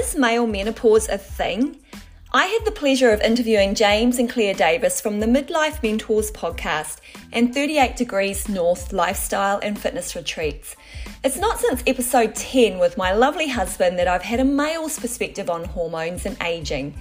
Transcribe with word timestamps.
Is 0.00 0.16
male 0.16 0.46
menopause 0.46 1.10
a 1.10 1.18
thing? 1.18 1.76
I 2.32 2.46
had 2.46 2.64
the 2.64 2.70
pleasure 2.70 3.10
of 3.10 3.20
interviewing 3.20 3.74
James 3.74 4.18
and 4.18 4.30
Claire 4.30 4.54
Davis 4.54 4.98
from 4.98 5.20
the 5.20 5.26
Midlife 5.26 5.82
Mentors 5.82 6.30
podcast 6.30 7.00
and 7.34 7.52
38 7.52 7.96
Degrees 7.96 8.48
North 8.48 8.94
Lifestyle 8.94 9.60
and 9.62 9.78
Fitness 9.78 10.16
Retreats. 10.16 10.74
It's 11.22 11.36
not 11.36 11.60
since 11.60 11.82
episode 11.86 12.34
10 12.34 12.78
with 12.78 12.96
my 12.96 13.12
lovely 13.12 13.48
husband 13.48 13.98
that 13.98 14.08
I've 14.08 14.22
had 14.22 14.40
a 14.40 14.44
male's 14.44 14.98
perspective 14.98 15.50
on 15.50 15.64
hormones 15.66 16.24
and 16.24 16.42
aging. 16.42 16.98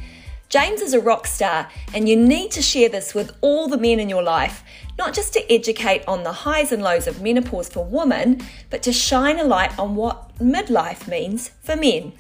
James 0.50 0.82
is 0.82 0.94
a 0.94 1.00
rock 1.00 1.26
star, 1.26 1.70
and 1.94 2.10
you 2.10 2.18
need 2.18 2.52
to 2.52 2.62
share 2.62 2.90
this 2.90 3.14
with 3.16 3.32
all 3.40 3.70
the 3.70 3.78
men 3.78 4.02
in 4.02 4.10
your 4.10 4.24
life, 4.24 4.62
not 4.98 5.14
just 5.14 5.32
to 5.34 5.54
educate 5.54 6.04
on 6.06 6.24
the 6.24 6.34
highs 6.34 6.74
and 6.74 6.84
lows 6.84 7.08
of 7.08 7.22
menopause 7.22 7.70
for 7.70 7.86
women, 7.86 8.42
but 8.70 8.84
to 8.84 8.92
shine 8.92 9.40
a 9.40 9.44
light 9.46 9.80
on 9.80 9.96
what 9.96 10.38
midlife 10.40 11.08
means 11.08 11.52
for 11.64 11.78
men. 11.78 12.12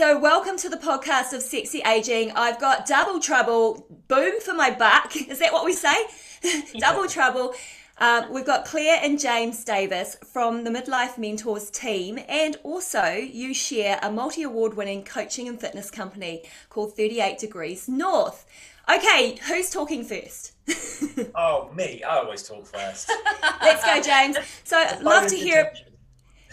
So, 0.00 0.18
welcome 0.18 0.56
to 0.56 0.70
the 0.70 0.78
podcast 0.78 1.34
of 1.34 1.42
Sexy 1.42 1.82
Aging. 1.82 2.32
I've 2.34 2.58
got 2.58 2.86
double 2.86 3.20
trouble, 3.20 3.86
boom 4.08 4.40
for 4.40 4.54
my 4.54 4.70
buck. 4.70 5.14
Is 5.28 5.40
that 5.40 5.52
what 5.52 5.66
we 5.66 5.74
say? 5.74 5.94
double 6.78 7.06
trouble 7.06 7.52
um, 7.98 8.32
we've 8.32 8.46
got 8.46 8.64
Claire 8.64 8.98
and 9.02 9.20
James 9.20 9.62
Davis 9.62 10.16
from 10.24 10.64
the 10.64 10.70
Midlife 10.70 11.18
Mentors 11.18 11.70
team, 11.70 12.18
and 12.30 12.56
also 12.62 13.12
you 13.12 13.52
share 13.52 13.98
a 14.02 14.10
multi 14.10 14.42
award 14.42 14.72
winning 14.72 15.04
coaching 15.04 15.46
and 15.48 15.60
fitness 15.60 15.90
company 15.90 16.44
called 16.70 16.96
38 16.96 17.38
Degrees 17.38 17.86
North. 17.86 18.46
Okay, 18.90 19.36
who's 19.46 19.68
talking 19.68 20.02
first? 20.02 20.54
oh, 21.34 21.70
me. 21.74 22.02
I 22.02 22.16
always 22.16 22.42
talk 22.42 22.66
first. 22.66 23.12
Let's 23.60 23.84
go, 23.84 24.00
James. 24.00 24.38
So, 24.64 24.82
love 25.02 25.26
to 25.26 25.36
hear. 25.36 25.70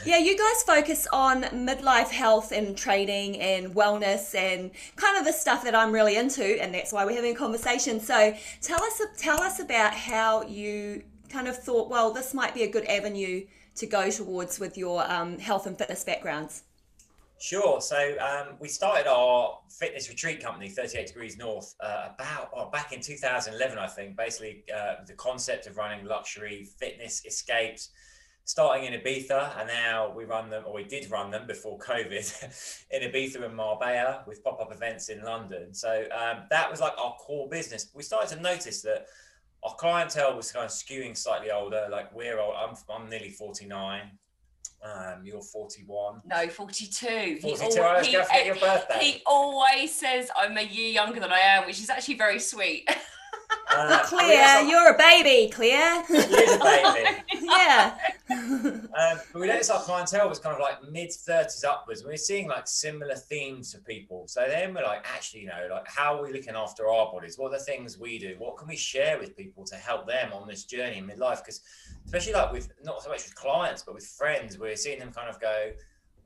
Yeah, 0.06 0.18
you 0.18 0.38
guys 0.38 0.64
focus 0.64 1.08
on 1.12 1.44
midlife 1.44 2.10
health 2.10 2.52
and 2.52 2.78
training 2.78 3.40
and 3.40 3.74
wellness 3.74 4.36
and 4.36 4.72
kind 4.96 5.18
of 5.18 5.26
the 5.26 5.34
stuff 5.34 5.64
that 5.64 5.74
I'm 5.74 5.92
really 5.92 6.18
into, 6.18 6.44
and 6.62 6.74
that's 6.74 6.94
why 6.94 7.04
we're 7.04 7.16
having 7.16 7.36
a 7.36 7.38
conversation. 7.38 8.00
So, 8.00 8.36
tell 8.62 8.82
us 8.84 9.02
tell 9.18 9.42
us 9.42 9.60
about 9.60 9.94
how 9.94 10.44
you 10.44 11.04
kind 11.30 11.48
of 11.48 11.58
thought, 11.58 11.90
well, 11.90 12.14
this 12.14 12.34
might 12.34 12.54
be 12.54 12.64
a 12.64 12.70
good 12.70 12.86
avenue 12.86 13.46
to 13.78 13.86
go 13.86 14.10
towards 14.10 14.60
with 14.60 14.78
your 14.78 15.10
um, 15.12 15.38
health 15.40 15.68
and 15.68 15.78
fitness 15.78 16.04
backgrounds? 16.04 16.64
Sure. 17.40 17.80
So 17.80 18.16
um, 18.20 18.56
we 18.60 18.68
started 18.68 19.08
our 19.08 19.60
fitness 19.70 20.10
retreat 20.10 20.42
company, 20.42 20.70
38 20.70 21.08
Degrees 21.08 21.38
North, 21.38 21.76
uh, 21.80 22.10
about 22.16 22.50
oh, 22.56 22.70
back 22.72 22.94
in 22.94 23.02
2011, 23.02 23.78
I 23.78 23.88
think. 23.88 24.18
Basically, 24.18 24.64
uh, 24.76 24.96
the 25.06 25.14
concept 25.14 25.68
of 25.68 25.78
running 25.78 26.04
luxury 26.06 26.68
fitness 26.80 27.24
escapes, 27.26 27.90
starting 28.48 28.86
in 28.86 29.00
Ibiza, 29.00 29.60
and 29.60 29.68
now 29.68 30.10
we 30.16 30.24
run 30.24 30.50
them, 30.50 30.64
or 30.66 30.74
we 30.74 30.86
did 30.86 31.12
run 31.12 31.30
them 31.30 31.46
before 31.46 31.78
COVID, 31.80 32.88
in 32.92 33.12
Ibiza 33.12 33.44
and 33.44 33.54
Marbella 33.54 34.24
with 34.26 34.42
pop-up 34.42 34.74
events 34.74 35.10
in 35.10 35.22
London. 35.22 35.74
So 35.74 36.08
um, 36.18 36.44
that 36.50 36.72
was 36.72 36.80
like 36.80 36.94
our 36.98 37.14
core 37.16 37.50
business. 37.50 37.90
We 37.94 38.04
started 38.04 38.34
to 38.36 38.42
notice 38.42 38.82
that 38.84 39.08
our 39.64 39.76
clientele 39.76 40.38
was 40.38 40.50
kind 40.54 40.64
of 40.64 40.72
skewing 40.72 41.16
slightly 41.18 41.52
older. 41.52 41.88
Like 41.92 42.16
we're 42.16 42.40
old. 42.40 42.56
I'm, 42.58 42.76
I'm 42.90 43.10
nearly 43.10 43.32
49. 43.32 44.12
Um, 44.82 45.22
you're 45.26 45.42
41. 45.42 46.22
No, 46.26 46.48
42. 46.48 47.40
42. 47.42 47.42
He, 47.42 47.80
always, 47.80 48.08
he, 48.08 48.14
your 48.14 48.56
birthday. 48.56 49.00
he 49.02 49.22
always 49.26 49.94
says 49.94 50.32
I'm 50.38 50.58
a 50.58 50.62
year 50.62 50.92
younger 50.92 51.20
than 51.20 51.34
I 51.34 51.40
am, 51.40 51.66
which 51.66 51.80
is 51.80 51.90
actually 51.90 52.16
very 52.16 52.40
sweet. 52.40 52.90
Uh, 53.78 54.04
Claire, 54.06 54.64
you're 54.64 54.94
a 54.94 54.98
baby, 54.98 55.52
Claire. 55.52 56.04
He 56.08 56.14
is 56.16 56.56
a 56.56 56.60
baby. 56.60 57.24
yeah. 57.46 57.98
um, 58.30 59.20
but 59.32 59.40
we 59.40 59.48
noticed 59.48 59.70
our 59.70 59.82
clientele 59.82 60.28
was 60.28 60.40
kind 60.40 60.56
of 60.56 60.60
like 60.60 60.78
mid 60.92 61.10
30s 61.10 61.64
upwards. 61.64 62.04
We 62.04 62.14
are 62.14 62.18
seeing 62.18 62.48
like 62.48 62.68
similar 62.68 63.16
themes 63.16 63.74
for 63.74 63.80
people. 63.82 64.28
So 64.28 64.46
then 64.48 64.74
we're 64.74 64.84
like, 64.84 65.06
actually, 65.14 65.42
you 65.42 65.48
know, 65.48 65.68
like 65.70 65.88
how 65.88 66.18
are 66.18 66.24
we 66.24 66.34
looking 66.34 66.56
after 66.56 66.90
our 66.90 67.12
bodies? 67.12 67.38
What 67.38 67.54
are 67.54 67.60
the 67.60 67.64
things 67.64 68.00
we 68.00 68.18
do? 68.18 68.36
What 68.40 68.58
can 68.58 68.68
we 68.68 68.76
share 68.76 69.20
with 69.20 69.38
people 69.38 69.64
to 69.66 69.76
help 69.76 70.08
them 70.08 70.34
on 70.34 70.48
this 70.48 70.64
journey 70.64 70.98
in 70.98 71.06
midlife? 71.06 71.38
Because 71.38 71.62
especially 72.06 72.34
like 72.34 72.52
with 72.52 72.72
not 72.84 73.04
so 73.04 73.10
much 73.10 73.24
with 73.24 73.36
clients, 73.36 73.84
but 73.84 73.94
with 73.94 74.08
friends, 74.08 74.58
we're 74.58 74.76
seeing 74.76 75.00
them 75.00 75.12
kind 75.12 75.30
of 75.30 75.40
go, 75.40 75.72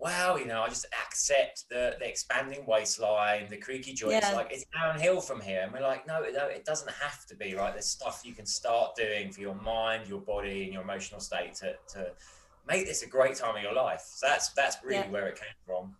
well, 0.01 0.39
you 0.39 0.47
know, 0.47 0.63
I 0.63 0.67
just 0.67 0.87
accept 1.05 1.69
the, 1.69 1.95
the 1.99 2.09
expanding 2.09 2.65
waistline, 2.65 3.47
the 3.51 3.57
creaky 3.57 3.93
joints. 3.93 4.27
Yeah. 4.27 4.35
Like 4.35 4.51
it's 4.51 4.65
downhill 4.73 5.21
from 5.21 5.39
here. 5.39 5.61
And 5.63 5.71
we're 5.71 5.81
like, 5.81 6.07
no, 6.07 6.25
no, 6.33 6.47
it 6.47 6.65
doesn't 6.65 6.89
have 6.89 7.23
to 7.27 7.35
be, 7.35 7.53
right? 7.53 7.71
There's 7.71 7.85
stuff 7.85 8.23
you 8.25 8.33
can 8.33 8.47
start 8.47 8.95
doing 8.95 9.31
for 9.31 9.41
your 9.41 9.53
mind, 9.53 10.09
your 10.09 10.19
body, 10.19 10.63
and 10.63 10.73
your 10.73 10.81
emotional 10.81 11.19
state 11.19 11.53
to, 11.55 11.75
to 11.93 12.11
make 12.67 12.87
this 12.87 13.03
a 13.03 13.07
great 13.07 13.35
time 13.35 13.55
of 13.55 13.61
your 13.61 13.75
life. 13.75 14.01
So 14.03 14.25
that's 14.27 14.49
that's 14.53 14.77
really 14.83 14.97
yeah. 14.97 15.09
where 15.11 15.27
it 15.27 15.35
came 15.35 15.53
from. 15.67 15.95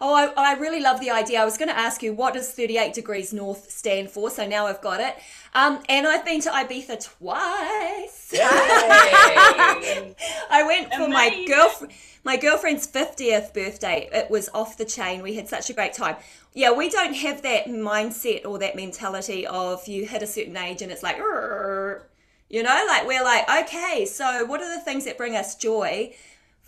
Oh, 0.00 0.14
I, 0.14 0.32
I 0.36 0.58
really 0.58 0.80
love 0.80 1.00
the 1.00 1.10
idea. 1.10 1.40
I 1.40 1.44
was 1.44 1.56
going 1.58 1.68
to 1.68 1.76
ask 1.76 2.02
you, 2.02 2.12
what 2.12 2.34
does 2.34 2.52
38 2.52 2.92
degrees 2.92 3.32
north 3.32 3.70
stand 3.70 4.10
for? 4.10 4.30
So 4.30 4.46
now 4.46 4.66
I've 4.66 4.80
got 4.80 5.00
it. 5.00 5.16
Um, 5.54 5.82
and 5.88 6.06
I've 6.06 6.24
been 6.24 6.40
to 6.42 6.50
Ibiza 6.50 7.02
twice. 7.18 8.32
I 10.50 10.62
went 10.66 10.94
for 10.94 11.04
Amazing. 11.04 11.12
my 11.12 11.44
girlfriend 11.46 11.92
my 12.24 12.36
girlfriend's 12.36 12.86
50th 12.86 13.54
birthday. 13.54 14.06
It 14.12 14.30
was 14.30 14.50
off 14.52 14.76
the 14.76 14.84
chain. 14.84 15.22
We 15.22 15.36
had 15.36 15.48
such 15.48 15.70
a 15.70 15.72
great 15.72 15.94
time. 15.94 16.16
Yeah, 16.52 16.72
we 16.72 16.90
don't 16.90 17.14
have 17.14 17.40
that 17.40 17.66
mindset 17.66 18.44
or 18.44 18.58
that 18.58 18.76
mentality 18.76 19.46
of 19.46 19.88
you 19.88 20.04
hit 20.04 20.22
a 20.22 20.26
certain 20.26 20.56
age 20.56 20.82
and 20.82 20.92
it's 20.92 21.02
like, 21.02 21.16
you 21.16 22.62
know, 22.62 22.84
like 22.86 23.06
we're 23.06 23.24
like, 23.24 23.48
okay, 23.48 24.04
so 24.04 24.44
what 24.44 24.60
are 24.60 24.76
the 24.76 24.82
things 24.82 25.06
that 25.06 25.16
bring 25.16 25.36
us 25.36 25.54
joy? 25.54 26.12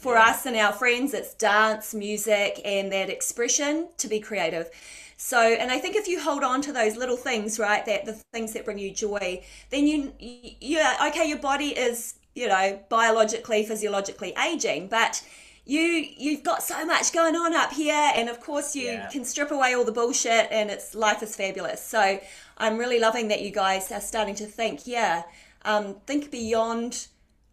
For 0.00 0.14
yeah. 0.14 0.28
us 0.28 0.46
and 0.46 0.56
our 0.56 0.72
friends, 0.72 1.12
it's 1.12 1.34
dance, 1.34 1.92
music, 1.94 2.60
and 2.64 2.90
that 2.90 3.10
expression 3.10 3.88
to 3.98 4.08
be 4.08 4.18
creative. 4.18 4.70
So, 5.18 5.38
and 5.38 5.70
I 5.70 5.78
think 5.78 5.94
if 5.94 6.08
you 6.08 6.18
hold 6.18 6.42
on 6.42 6.62
to 6.62 6.72
those 6.72 6.96
little 6.96 7.18
things, 7.18 7.58
right, 7.58 7.84
that 7.84 8.06
the 8.06 8.14
things 8.32 8.54
that 8.54 8.64
bring 8.64 8.78
you 8.78 8.90
joy, 8.90 9.44
then 9.68 9.86
you, 9.86 10.14
yeah, 10.18 10.96
okay, 11.08 11.28
your 11.28 11.38
body 11.38 11.68
is, 11.68 12.14
you 12.34 12.48
know, 12.48 12.80
biologically, 12.88 13.62
physiologically 13.66 14.32
aging, 14.42 14.88
but 14.88 15.22
you 15.66 16.06
you've 16.16 16.42
got 16.42 16.62
so 16.62 16.86
much 16.86 17.12
going 17.12 17.36
on 17.36 17.54
up 17.54 17.70
here 17.70 18.10
and 18.14 18.30
of 18.30 18.40
course 18.40 18.74
you 18.74 18.86
yeah. 18.86 19.08
can 19.08 19.24
strip 19.24 19.50
away 19.50 19.74
all 19.74 19.84
the 19.84 19.92
bullshit 19.92 20.48
and 20.50 20.70
it's 20.70 20.94
life 20.94 21.22
is 21.22 21.36
fabulous 21.36 21.84
so 21.84 22.18
i'm 22.56 22.78
really 22.78 22.98
loving 22.98 23.28
that 23.28 23.42
you 23.42 23.50
guys 23.50 23.92
are 23.92 24.00
starting 24.00 24.34
to 24.34 24.46
think 24.46 24.86
yeah 24.86 25.22
um, 25.66 25.96
think 26.06 26.30
beyond 26.30 27.08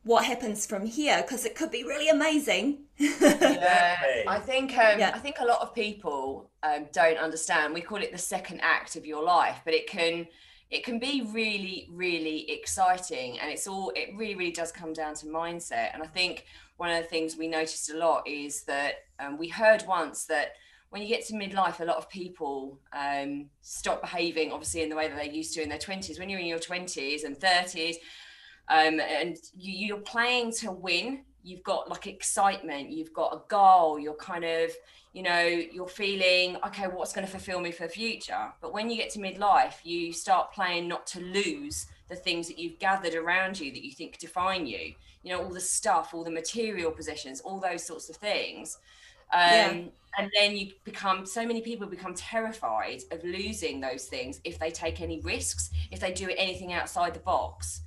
what 0.07 0.23
happens 0.23 0.66
from 0.66 0.85
here 0.85 1.22
because 1.22 1.45
it 1.45 1.53
could 1.53 1.69
be 1.69 1.84
really 1.84 2.07
amazing 2.07 2.79
yeah 2.97 3.97
i 4.28 4.40
think 4.40 4.72
um, 4.72 4.97
yeah. 4.97 5.12
i 5.13 5.19
think 5.19 5.35
a 5.40 5.45
lot 5.45 5.62
of 5.62 5.75
people 5.75 6.50
um, 6.63 6.88
don't 6.94 7.18
understand 7.18 7.73
we 7.73 7.81
call 7.81 8.01
it 8.01 8.12
the 8.12 8.18
second 8.18 8.59
act 8.62 8.95
of 8.95 9.06
your 9.06 9.23
life 9.23 9.59
but 9.66 9.73
it 9.73 9.85
can 9.85 10.25
it 10.72 10.84
can 10.84 10.97
be 10.97 11.29
really 11.34 11.90
really 11.91 12.50
exciting 12.50 13.38
and 13.40 13.51
it's 13.51 13.68
all 13.68 13.91
it 13.95 14.09
really 14.16 14.35
really 14.35 14.51
does 14.51 14.72
come 14.72 14.94
down 14.94 15.13
to 15.13 15.25
mindset 15.25 15.94
and 15.94 16.01
i 16.01 16.07
think 16.07 16.45
one 16.78 16.89
of 16.89 17.03
the 17.03 17.09
things 17.09 17.35
we 17.35 17.47
noticed 17.47 17.91
a 17.91 17.97
lot 17.97 18.25
is 18.25 18.63
that 18.63 18.94
um, 19.19 19.38
we 19.38 19.50
heard 19.50 19.84
once 19.88 20.25
that 20.25 20.53
when 20.89 21.01
you 21.01 21.09
get 21.09 21.25
to 21.28 21.34
midlife, 21.34 21.81
a 21.81 21.85
lot 21.85 21.97
of 21.97 22.09
people 22.09 22.79
um, 22.94 23.47
stop 23.62 24.00
behaving, 24.00 24.53
obviously, 24.53 24.84
in 24.84 24.89
the 24.89 24.95
way 24.95 25.09
that 25.09 25.18
they 25.18 25.29
used 25.29 25.53
to 25.56 25.62
in 25.62 25.68
their 25.68 25.78
20s. 25.78 26.18
When 26.18 26.29
you're 26.29 26.39
in 26.39 26.45
your 26.45 26.59
20s 26.59 27.25
and 27.25 27.38
30s, 27.38 27.95
um, 28.70 29.00
and 29.00 29.38
you, 29.58 29.88
you're 29.88 29.98
playing 29.98 30.52
to 30.54 30.72
win, 30.72 31.24
you've 31.44 31.64
got 31.64 31.90
like 31.90 32.08
excitement, 32.08 32.92
you've 32.92 33.14
got 33.14 33.34
a 33.34 33.42
goal, 33.48 33.98
you're 33.98 34.16
kind 34.16 34.44
of, 34.44 34.72
you 35.14 35.24
know, 35.24 35.46
you're 35.46 35.88
feeling, 35.88 36.58
okay, 36.66 36.84
what's 36.84 37.14
going 37.14 37.26
to 37.26 37.32
fulfill 37.32 37.62
me 37.62 37.72
for 37.72 37.84
the 37.84 37.94
future? 37.94 38.52
But 38.62 38.74
when 38.74 38.90
you 38.90 38.98
get 38.98 39.10
to 39.12 39.19
midlife, 39.19 39.75
you 39.84 40.12
start 40.12 40.52
playing 40.52 40.88
not 40.88 41.08
to 41.08 41.22
lose 41.22 41.88
the 42.10 42.16
things 42.16 42.48
that 42.48 42.60
you've 42.60 42.80
gathered 42.80 43.16
around 43.16 43.60
you 43.60 43.72
that 43.72 43.84
you 43.84 43.92
think 43.92 44.18
define 44.18 44.66
you. 44.68 44.94
You 45.24 45.34
know 45.34 45.44
all 45.44 45.54
the 45.54 45.60
stuff 45.60 46.13
all 46.13 46.24
the 46.24 46.31
material 46.31 46.92
possessions 46.92 47.42
all 47.42 47.60
those 47.60 47.84
sorts 47.84 48.10
of 48.10 48.16
things. 48.16 48.78
Um, 49.34 49.42
yeah. 49.42 49.84
and 50.18 50.31
then 50.34 50.56
you 50.56 50.72
become 50.86 51.25
so 51.25 51.46
many 51.46 51.60
people 51.60 51.86
become 51.86 52.13
terrified 52.13 53.02
of 53.12 53.22
losing 53.25 53.81
those 53.81 54.06
things 54.06 54.40
if 54.46 54.58
they 54.58 54.72
take 54.72 55.02
any 55.02 55.20
risks 55.20 55.70
if 55.92 56.00
they 56.00 56.13
do 56.13 56.30
anything 56.38 56.72
outside 56.72 57.13
the 57.13 57.20
box 57.20 57.81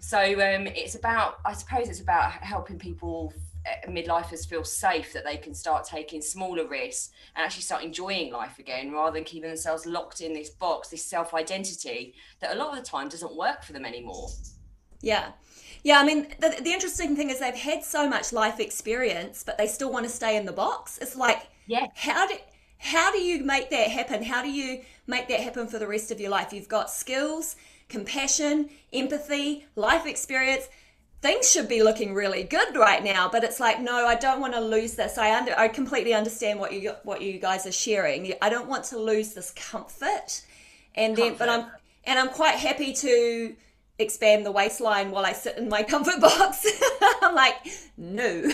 so 0.00 0.18
um, 0.18 0.66
it's 0.66 0.94
about 0.94 1.38
i 1.44 1.52
suppose 1.52 1.88
it's 1.88 2.00
about 2.00 2.32
helping 2.32 2.78
people 2.78 3.32
uh, 3.66 3.90
midlifers 3.90 4.48
feel 4.48 4.64
safe 4.64 5.12
that 5.12 5.24
they 5.24 5.36
can 5.36 5.54
start 5.54 5.84
taking 5.84 6.22
smaller 6.22 6.66
risks 6.66 7.10
and 7.36 7.44
actually 7.44 7.62
start 7.62 7.84
enjoying 7.84 8.32
life 8.32 8.58
again 8.58 8.90
rather 8.90 9.12
than 9.12 9.24
keeping 9.24 9.48
themselves 9.48 9.84
locked 9.86 10.20
in 10.20 10.32
this 10.32 10.50
box 10.50 10.88
this 10.88 11.04
self 11.04 11.34
identity 11.34 12.14
that 12.40 12.54
a 12.54 12.58
lot 12.58 12.76
of 12.76 12.82
the 12.82 12.88
time 12.88 13.08
doesn't 13.08 13.36
work 13.36 13.62
for 13.62 13.72
them 13.72 13.84
anymore 13.84 14.28
yeah 15.02 15.32
yeah, 15.82 15.98
I 15.98 16.04
mean, 16.04 16.28
the, 16.38 16.60
the 16.60 16.72
interesting 16.72 17.16
thing 17.16 17.30
is 17.30 17.40
they've 17.40 17.54
had 17.54 17.82
so 17.82 18.08
much 18.08 18.32
life 18.32 18.60
experience, 18.60 19.42
but 19.44 19.56
they 19.56 19.66
still 19.66 19.90
want 19.90 20.04
to 20.04 20.12
stay 20.12 20.36
in 20.36 20.44
the 20.44 20.52
box. 20.52 20.98
It's 20.98 21.16
like, 21.16 21.48
yeah, 21.66 21.86
how 21.94 22.26
do 22.26 22.34
how 22.78 23.12
do 23.12 23.18
you 23.18 23.44
make 23.44 23.70
that 23.70 23.90
happen? 23.90 24.22
How 24.22 24.42
do 24.42 24.50
you 24.50 24.82
make 25.06 25.28
that 25.28 25.40
happen 25.40 25.66
for 25.68 25.78
the 25.78 25.86
rest 25.86 26.10
of 26.10 26.20
your 26.20 26.30
life? 26.30 26.52
You've 26.52 26.68
got 26.68 26.90
skills, 26.90 27.56
compassion, 27.90 28.70
empathy, 28.92 29.66
life 29.76 30.06
experience. 30.06 30.68
Things 31.20 31.50
should 31.50 31.68
be 31.68 31.82
looking 31.82 32.14
really 32.14 32.44
good 32.44 32.74
right 32.76 33.04
now, 33.04 33.28
but 33.28 33.44
it's 33.44 33.60
like, 33.60 33.78
no, 33.78 34.06
I 34.06 34.14
don't 34.14 34.40
want 34.40 34.54
to 34.54 34.60
lose 34.60 34.94
this. 34.94 35.18
I 35.18 35.36
under, 35.36 35.52
I 35.58 35.68
completely 35.68 36.14
understand 36.14 36.58
what 36.58 36.72
you 36.72 36.92
what 37.02 37.20
you 37.20 37.38
guys 37.38 37.66
are 37.66 37.72
sharing. 37.72 38.32
I 38.40 38.48
don't 38.48 38.68
want 38.68 38.84
to 38.84 38.98
lose 38.98 39.34
this 39.34 39.50
comfort, 39.50 40.42
and 40.94 41.14
then, 41.14 41.30
comfort. 41.30 41.38
but 41.38 41.48
I'm 41.50 41.66
and 42.04 42.18
I'm 42.18 42.28
quite 42.28 42.54
happy 42.54 42.94
to 42.94 43.54
expand 44.00 44.44
the 44.46 44.50
waistline 44.50 45.10
while 45.10 45.24
I 45.24 45.32
sit 45.32 45.56
in 45.58 45.68
my 45.68 45.82
comfort 45.94 46.20
box. 46.20 46.66
I'm 47.22 47.34
like, 47.34 47.54
no. 47.96 48.50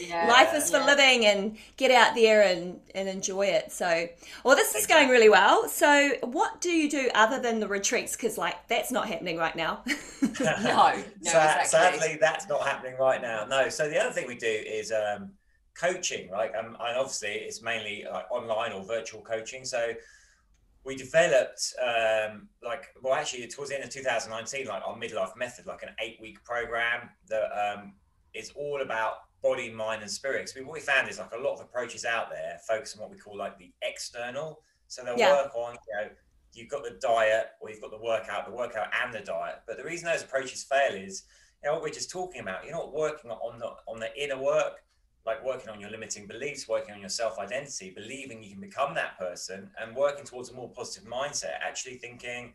yeah, 0.00 0.26
Life 0.28 0.54
is 0.54 0.70
for 0.70 0.78
yeah. 0.78 0.86
living 0.86 1.26
and 1.26 1.56
get 1.76 1.90
out 1.90 2.14
there 2.14 2.42
and, 2.42 2.80
and 2.94 3.08
enjoy 3.08 3.46
it. 3.46 3.72
So, 3.72 4.08
well, 4.44 4.56
this 4.56 4.74
is 4.74 4.86
going 4.86 5.08
really 5.08 5.28
well. 5.28 5.68
So, 5.68 6.12
what 6.22 6.60
do 6.60 6.70
you 6.70 6.88
do 6.88 7.10
other 7.14 7.40
than 7.40 7.60
the 7.60 7.68
retreats? 7.68 8.16
Because, 8.16 8.38
like, 8.38 8.68
that's 8.68 8.92
not 8.92 9.08
happening 9.08 9.38
right 9.38 9.56
now. 9.56 9.82
no, 10.40 10.56
no 10.62 11.04
exactly. 11.20 11.68
sadly, 11.68 12.18
that's 12.20 12.48
not 12.48 12.66
happening 12.66 12.96
right 12.98 13.20
now. 13.20 13.44
No. 13.46 13.68
So, 13.68 13.88
the 13.88 13.98
other 14.00 14.12
thing 14.12 14.26
we 14.26 14.36
do 14.36 14.46
is 14.46 14.92
um, 14.92 15.32
coaching, 15.74 16.30
right? 16.30 16.54
Um, 16.54 16.76
and 16.80 16.98
obviously, 16.98 17.30
it's 17.30 17.62
mainly 17.62 18.04
like 18.10 18.30
online 18.30 18.72
or 18.72 18.84
virtual 18.84 19.22
coaching. 19.22 19.64
So, 19.64 19.94
we 20.84 20.94
developed 20.94 21.74
um, 21.82 22.48
like 22.62 22.88
well 23.02 23.14
actually 23.14 23.46
towards 23.46 23.70
the 23.70 23.76
end 23.76 23.84
of 23.84 23.90
2019 23.90 24.66
like 24.66 24.82
our 24.86 24.96
midlife 24.96 25.36
method 25.36 25.66
like 25.66 25.82
an 25.82 25.90
eight 26.00 26.18
week 26.20 26.42
program 26.44 27.08
that 27.28 27.48
um, 27.52 27.94
is 28.34 28.52
all 28.54 28.82
about 28.82 29.14
body 29.42 29.70
mind 29.70 30.02
and 30.02 30.10
spirit 30.10 30.48
so 30.48 30.60
what 30.62 30.74
we 30.74 30.80
found 30.80 31.08
is 31.08 31.18
like 31.18 31.32
a 31.32 31.38
lot 31.38 31.54
of 31.54 31.60
approaches 31.60 32.04
out 32.04 32.30
there 32.30 32.58
focus 32.66 32.94
on 32.94 33.02
what 33.02 33.10
we 33.10 33.16
call 33.16 33.36
like 33.36 33.58
the 33.58 33.70
external. 33.82 34.60
So 34.88 35.04
they'll 35.04 35.18
yeah. 35.18 35.32
work 35.32 35.54
on 35.54 35.74
you 35.74 35.96
know 35.96 36.10
you've 36.52 36.68
got 36.68 36.84
the 36.84 36.98
diet 37.00 37.48
or 37.60 37.70
you've 37.70 37.80
got 37.80 37.90
the 37.90 37.98
workout 37.98 38.46
the 38.46 38.52
workout 38.52 38.88
and 39.02 39.12
the 39.12 39.20
diet. 39.20 39.62
But 39.66 39.76
the 39.76 39.84
reason 39.84 40.06
those 40.06 40.22
approaches 40.22 40.64
fail 40.64 40.94
is 40.94 41.24
you 41.62 41.68
know 41.68 41.74
what 41.74 41.82
we're 41.82 41.90
just 41.90 42.10
talking 42.10 42.42
about 42.42 42.64
you're 42.64 42.74
not 42.74 42.92
working 42.92 43.30
on 43.30 43.58
the 43.58 43.70
on 43.88 43.98
the 43.98 44.14
inner 44.22 44.40
work 44.40 44.83
like 45.26 45.44
working 45.44 45.70
on 45.70 45.80
your 45.80 45.90
limiting 45.90 46.26
beliefs, 46.26 46.68
working 46.68 46.94
on 46.94 47.00
your 47.00 47.08
self 47.08 47.38
identity, 47.38 47.90
believing 47.90 48.42
you 48.42 48.50
can 48.50 48.60
become 48.60 48.94
that 48.94 49.18
person, 49.18 49.70
and 49.80 49.96
working 49.96 50.24
towards 50.24 50.50
a 50.50 50.54
more 50.54 50.68
positive 50.68 51.08
mindset. 51.08 51.54
Actually 51.62 51.96
thinking, 51.96 52.52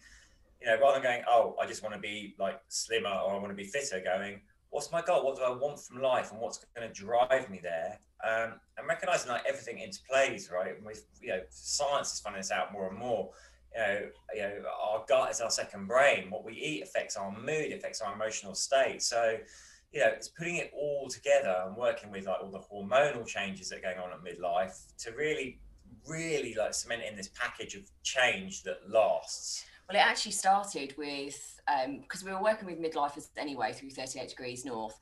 you 0.61 0.67
know, 0.67 0.79
rather 0.79 0.93
than 0.93 1.03
going, 1.03 1.23
oh, 1.27 1.55
I 1.61 1.65
just 1.65 1.81
want 1.81 1.95
to 1.95 2.01
be 2.01 2.35
like 2.39 2.61
slimmer 2.67 3.09
or 3.09 3.33
I 3.33 3.37
want 3.37 3.49
to 3.49 3.55
be 3.55 3.63
fitter, 3.63 4.01
going, 4.03 4.41
what's 4.69 4.91
my 4.91 5.01
goal? 5.01 5.25
What 5.25 5.37
do 5.37 5.43
I 5.43 5.49
want 5.49 5.79
from 5.79 6.01
life, 6.01 6.31
and 6.31 6.39
what's 6.39 6.63
going 6.75 6.87
to 6.87 6.93
drive 6.93 7.49
me 7.49 7.59
there? 7.61 7.99
Um, 8.23 8.53
and 8.77 8.87
recognizing 8.87 9.31
like 9.31 9.45
everything 9.47 9.77
interplays, 9.77 10.51
right? 10.51 10.75
And 10.75 10.85
with 10.85 11.05
you 11.21 11.29
know, 11.29 11.41
science 11.49 12.13
is 12.13 12.19
finding 12.19 12.41
this 12.41 12.51
out 12.51 12.71
more 12.71 12.87
and 12.89 12.97
more. 12.97 13.31
You 13.73 13.81
know, 13.81 13.99
you 14.35 14.41
know, 14.41 14.53
our 14.81 15.05
gut 15.07 15.31
is 15.31 15.41
our 15.41 15.49
second 15.49 15.87
brain. 15.87 16.29
What 16.29 16.43
we 16.43 16.53
eat 16.53 16.83
affects 16.83 17.15
our 17.15 17.31
mood, 17.31 17.71
affects 17.71 18.01
our 18.01 18.13
emotional 18.13 18.55
state. 18.55 19.01
So 19.01 19.37
you 19.91 20.01
know, 20.01 20.07
it's 20.07 20.27
putting 20.27 20.57
it 20.57 20.71
all 20.73 21.07
together 21.09 21.63
and 21.65 21.75
working 21.75 22.11
with 22.11 22.25
like 22.25 22.37
all 22.41 22.51
the 22.51 22.59
hormonal 22.59 23.25
changes 23.25 23.69
that 23.69 23.79
are 23.79 23.81
going 23.81 23.97
on 23.97 24.11
at 24.11 24.19
midlife 24.23 24.95
to 24.97 25.11
really, 25.11 25.59
really 26.07 26.53
like 26.55 26.73
cement 26.73 27.01
in 27.09 27.15
this 27.15 27.29
package 27.29 27.75
of 27.75 27.83
change 28.03 28.63
that 28.63 28.77
lasts. 28.87 29.65
Well, 29.89 29.97
it 29.97 30.05
actually 30.05 30.33
started 30.33 30.93
with 30.97 31.59
because 32.01 32.21
um, 32.21 32.27
we 32.27 32.31
were 32.31 32.43
working 32.43 32.67
with 32.67 32.79
midlifers 32.79 33.29
anyway 33.37 33.73
through 33.73 33.89
38 33.89 34.29
Degrees 34.29 34.65
North. 34.65 34.99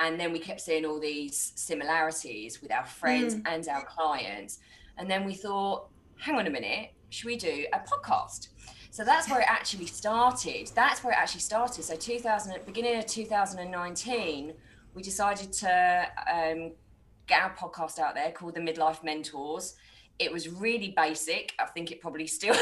And 0.00 0.18
then 0.18 0.32
we 0.32 0.40
kept 0.40 0.60
seeing 0.60 0.84
all 0.84 0.98
these 0.98 1.52
similarities 1.54 2.60
with 2.60 2.72
our 2.72 2.84
friends 2.84 3.36
mm. 3.36 3.42
and 3.46 3.66
our 3.68 3.84
clients. 3.84 4.58
And 4.98 5.08
then 5.08 5.24
we 5.24 5.34
thought, 5.34 5.88
hang 6.18 6.36
on 6.36 6.46
a 6.46 6.50
minute, 6.50 6.90
should 7.10 7.26
we 7.26 7.36
do 7.36 7.66
a 7.72 7.78
podcast? 7.78 8.48
So 8.90 9.04
that's 9.04 9.28
where 9.28 9.40
it 9.40 9.46
actually 9.48 9.86
started. 9.86 10.70
That's 10.74 11.02
where 11.02 11.12
it 11.12 11.18
actually 11.18 11.40
started. 11.40 11.82
So 11.82 11.96
2000, 11.96 12.64
beginning 12.64 12.96
of 12.96 13.06
2019, 13.06 14.54
we 14.94 15.02
decided 15.02 15.52
to 15.52 16.06
um, 16.32 16.72
get 17.26 17.42
our 17.42 17.54
podcast 17.56 17.98
out 17.98 18.14
there 18.14 18.30
called 18.30 18.54
the 18.54 18.60
Midlife 18.60 19.02
Mentors. 19.02 19.74
It 20.20 20.32
was 20.32 20.48
really 20.48 20.94
basic. 20.96 21.54
I 21.58 21.64
think 21.66 21.90
it 21.90 22.00
probably 22.00 22.28
still. 22.28 22.54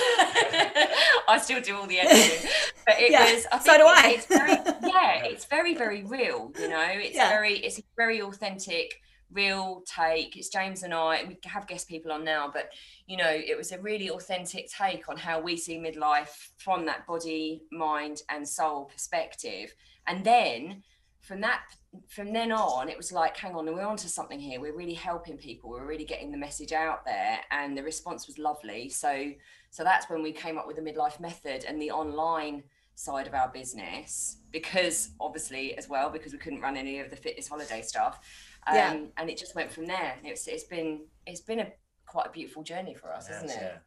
I 1.29 1.39
still 1.43 1.61
do 1.61 1.77
all 1.77 1.87
the 1.87 2.01
editing, 2.01 2.49
but 2.87 2.99
it 2.99 3.11
yeah, 3.13 3.35
was. 3.35 3.47
I 3.53 3.59
so 3.59 3.77
do 3.77 3.85
I. 3.87 4.15
It's 4.17 4.27
very, 4.27 4.53
yeah, 4.91 5.25
it's 5.25 5.45
very, 5.45 5.75
very 5.75 6.03
real. 6.05 6.51
You 6.59 6.71
know, 6.71 6.87
it's 6.89 7.15
yeah. 7.15 7.29
very, 7.29 7.59
it's 7.59 7.81
very 7.95 8.23
authentic 8.23 9.03
real 9.33 9.83
take. 9.87 10.37
It's 10.37 10.49
James 10.49 10.83
and 10.83 10.95
I. 10.95 11.25
We 11.27 11.39
have 11.45 11.67
guest 11.67 11.89
people 11.89 12.13
on 12.13 12.25
now, 12.25 12.51
but 12.53 12.71
you 13.07 13.17
know, 13.17 13.31
it 13.31 13.57
was 13.57 13.73
a 13.73 13.79
really 13.81 14.11
authentic 14.11 14.71
take 14.71 15.09
on 15.09 15.17
how 15.17 15.41
we 15.41 15.57
see 15.57 15.79
midlife 15.79 16.51
from 16.59 16.87
that 16.87 17.07
body, 17.07 17.63
mind, 17.71 18.23
and 18.29 18.47
soul 18.47 18.85
perspective. 18.85 19.75
And 20.07 20.25
then 20.25 20.83
from 21.21 21.41
that, 21.41 21.63
from 22.09 22.33
then 22.33 22.53
on, 22.53 22.89
it 22.89 22.97
was 22.97 23.13
like, 23.13 23.37
hang 23.37 23.55
on, 23.55 23.67
we're 23.67 23.83
onto 23.83 24.09
something 24.09 24.41
here. 24.41 24.61
We're 24.61 24.77
really 24.77 24.95
helping 24.95 25.37
people. 25.37 25.71
We're 25.71 25.87
really 25.87 26.05
getting 26.05 26.31
the 26.31 26.39
message 26.39 26.73
out 26.73 27.05
there, 27.05 27.39
and 27.51 27.77
the 27.77 27.83
response 27.83 28.27
was 28.27 28.39
lovely. 28.39 28.89
So, 28.89 29.33
so 29.71 29.85
that's 29.85 30.11
when 30.11 30.23
we 30.23 30.33
came 30.33 30.59
up 30.59 30.67
with 30.67 30.77
the 30.77 30.83
midlife 30.83 31.21
method 31.21 31.65
and 31.65 31.81
the 31.81 31.91
online 31.91 32.65
side 32.95 33.27
of 33.27 33.35
our 33.35 33.49
business 33.49 34.39
because 34.53 35.11
obviously 35.19 35.77
as 35.79 35.89
well 35.89 36.11
because 36.11 36.33
we 36.33 36.39
couldn't 36.39 36.61
run 36.61 36.77
any 36.77 37.01
of 37.01 37.11
the 37.11 37.17
fitness 37.17 37.49
holiday 37.49 37.81
stuff 37.81 38.21
um, 38.67 38.77
yeah. 38.77 39.01
and 39.17 39.31
it 39.31 39.37
just 39.37 39.55
went 39.55 39.71
from 39.73 39.87
there. 39.87 40.15
It's 40.25 40.47
it's 40.47 40.65
been 40.65 41.01
it's 41.27 41.41
been 41.41 41.61
a 41.61 41.73
quite 42.07 42.27
a 42.27 42.31
beautiful 42.31 42.63
journey 42.63 42.95
for 42.95 43.13
us, 43.13 43.27
yes, 43.29 43.45
isn't 43.45 43.57
it? 43.57 43.63
Yeah. 43.63 43.79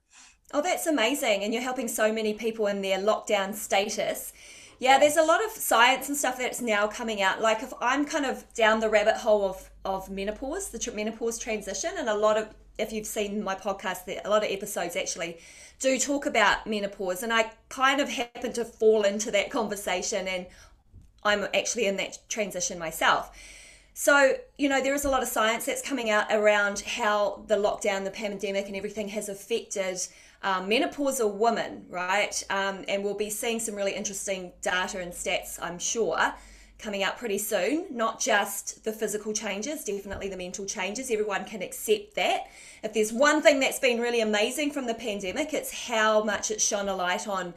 Oh, 0.54 0.62
that's 0.62 0.88
amazing! 0.88 1.44
And 1.44 1.54
you're 1.54 1.64
helping 1.64 1.88
so 1.88 2.12
many 2.12 2.34
people 2.34 2.68
in 2.68 2.82
their 2.82 3.00
lockdown 3.00 3.54
status. 3.54 4.34
Yeah, 4.80 5.00
there's 5.00 5.16
a 5.16 5.24
lot 5.24 5.44
of 5.44 5.52
science 5.52 6.10
and 6.10 6.18
stuff 6.18 6.38
that's 6.38 6.62
now 6.62 6.88
coming 6.88 7.22
out. 7.22 7.42
Like 7.42 7.64
if 7.64 7.74
I'm 7.80 8.06
kind 8.06 8.26
of 8.26 8.46
down 8.54 8.82
the 8.82 8.90
rabbit 8.90 9.18
hole 9.18 9.46
of 9.46 9.70
of 9.86 10.10
menopause, 10.10 10.70
the 10.70 10.92
menopause 10.92 11.40
transition, 11.40 11.92
and 11.98 12.10
a 12.10 12.16
lot 12.16 12.38
of 12.38 12.50
if 12.78 12.92
you've 12.92 13.08
seen 13.08 13.44
my 13.44 13.56
podcast, 13.56 14.08
a 14.24 14.30
lot 14.30 14.44
of 14.44 14.52
episodes 14.52 14.96
actually 14.96 15.38
do 15.80 15.98
talk 15.98 16.26
about 16.26 16.68
menopause, 16.68 17.24
and 17.24 17.32
I 17.32 17.52
kind 17.70 18.02
of 18.02 18.10
happen 18.10 18.52
to 18.54 18.66
fall 18.66 19.04
into 19.04 19.32
that 19.32 19.50
conversation, 19.50 20.28
and 20.28 20.46
I'm 21.24 21.48
actually 21.54 21.86
in 21.86 21.96
that 21.98 22.20
transition 22.30 22.78
myself. 22.78 23.32
So, 23.98 24.34
you 24.58 24.68
know, 24.68 24.84
there 24.84 24.94
is 24.94 25.06
a 25.06 25.10
lot 25.10 25.24
of 25.24 25.30
science 25.30 25.66
that's 25.66 25.82
coming 25.82 26.10
out 26.10 26.26
around 26.30 26.82
how 26.82 27.46
the 27.48 27.56
lockdown, 27.56 28.04
the 28.04 28.12
pandemic, 28.12 28.68
and 28.68 28.76
everything 28.76 29.08
has 29.08 29.30
affected 29.30 30.06
um, 30.44 30.70
menopausal 30.70 31.34
women, 31.34 31.86
right? 31.88 32.44
Um, 32.50 32.84
and 32.90 33.06
we'll 33.06 33.16
be 33.16 33.30
seeing 33.30 33.58
some 33.58 33.74
really 33.74 33.94
interesting 33.94 34.52
data 34.62 35.00
and 35.00 35.14
stats, 35.14 35.58
I'm 35.62 35.80
sure, 35.80 36.34
coming 36.78 37.04
out 37.04 37.18
pretty 37.18 37.38
soon. 37.38 37.86
Not 37.90 38.20
just 38.20 38.84
the 38.84 38.92
physical 38.92 39.32
changes, 39.32 39.86
definitely 39.86 40.28
the 40.28 40.36
mental 40.36 40.66
changes. 40.66 41.10
Everyone 41.10 41.46
can 41.46 41.62
accept 41.62 42.16
that. 42.16 42.48
If 42.84 42.94
there's 42.94 43.14
one 43.14 43.42
thing 43.42 43.62
that's 43.62 43.80
been 43.80 44.02
really 44.02 44.20
amazing 44.20 44.72
from 44.72 44.88
the 44.88 44.94
pandemic, 44.94 45.54
it's 45.54 45.88
how 45.88 46.22
much 46.22 46.52
it's 46.52 46.68
shone 46.68 46.90
a 46.90 46.96
light 46.98 47.30
on 47.30 47.54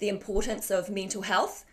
the 0.00 0.10
importance 0.10 0.70
of 0.70 0.90
mental 0.90 1.22
health 1.22 1.64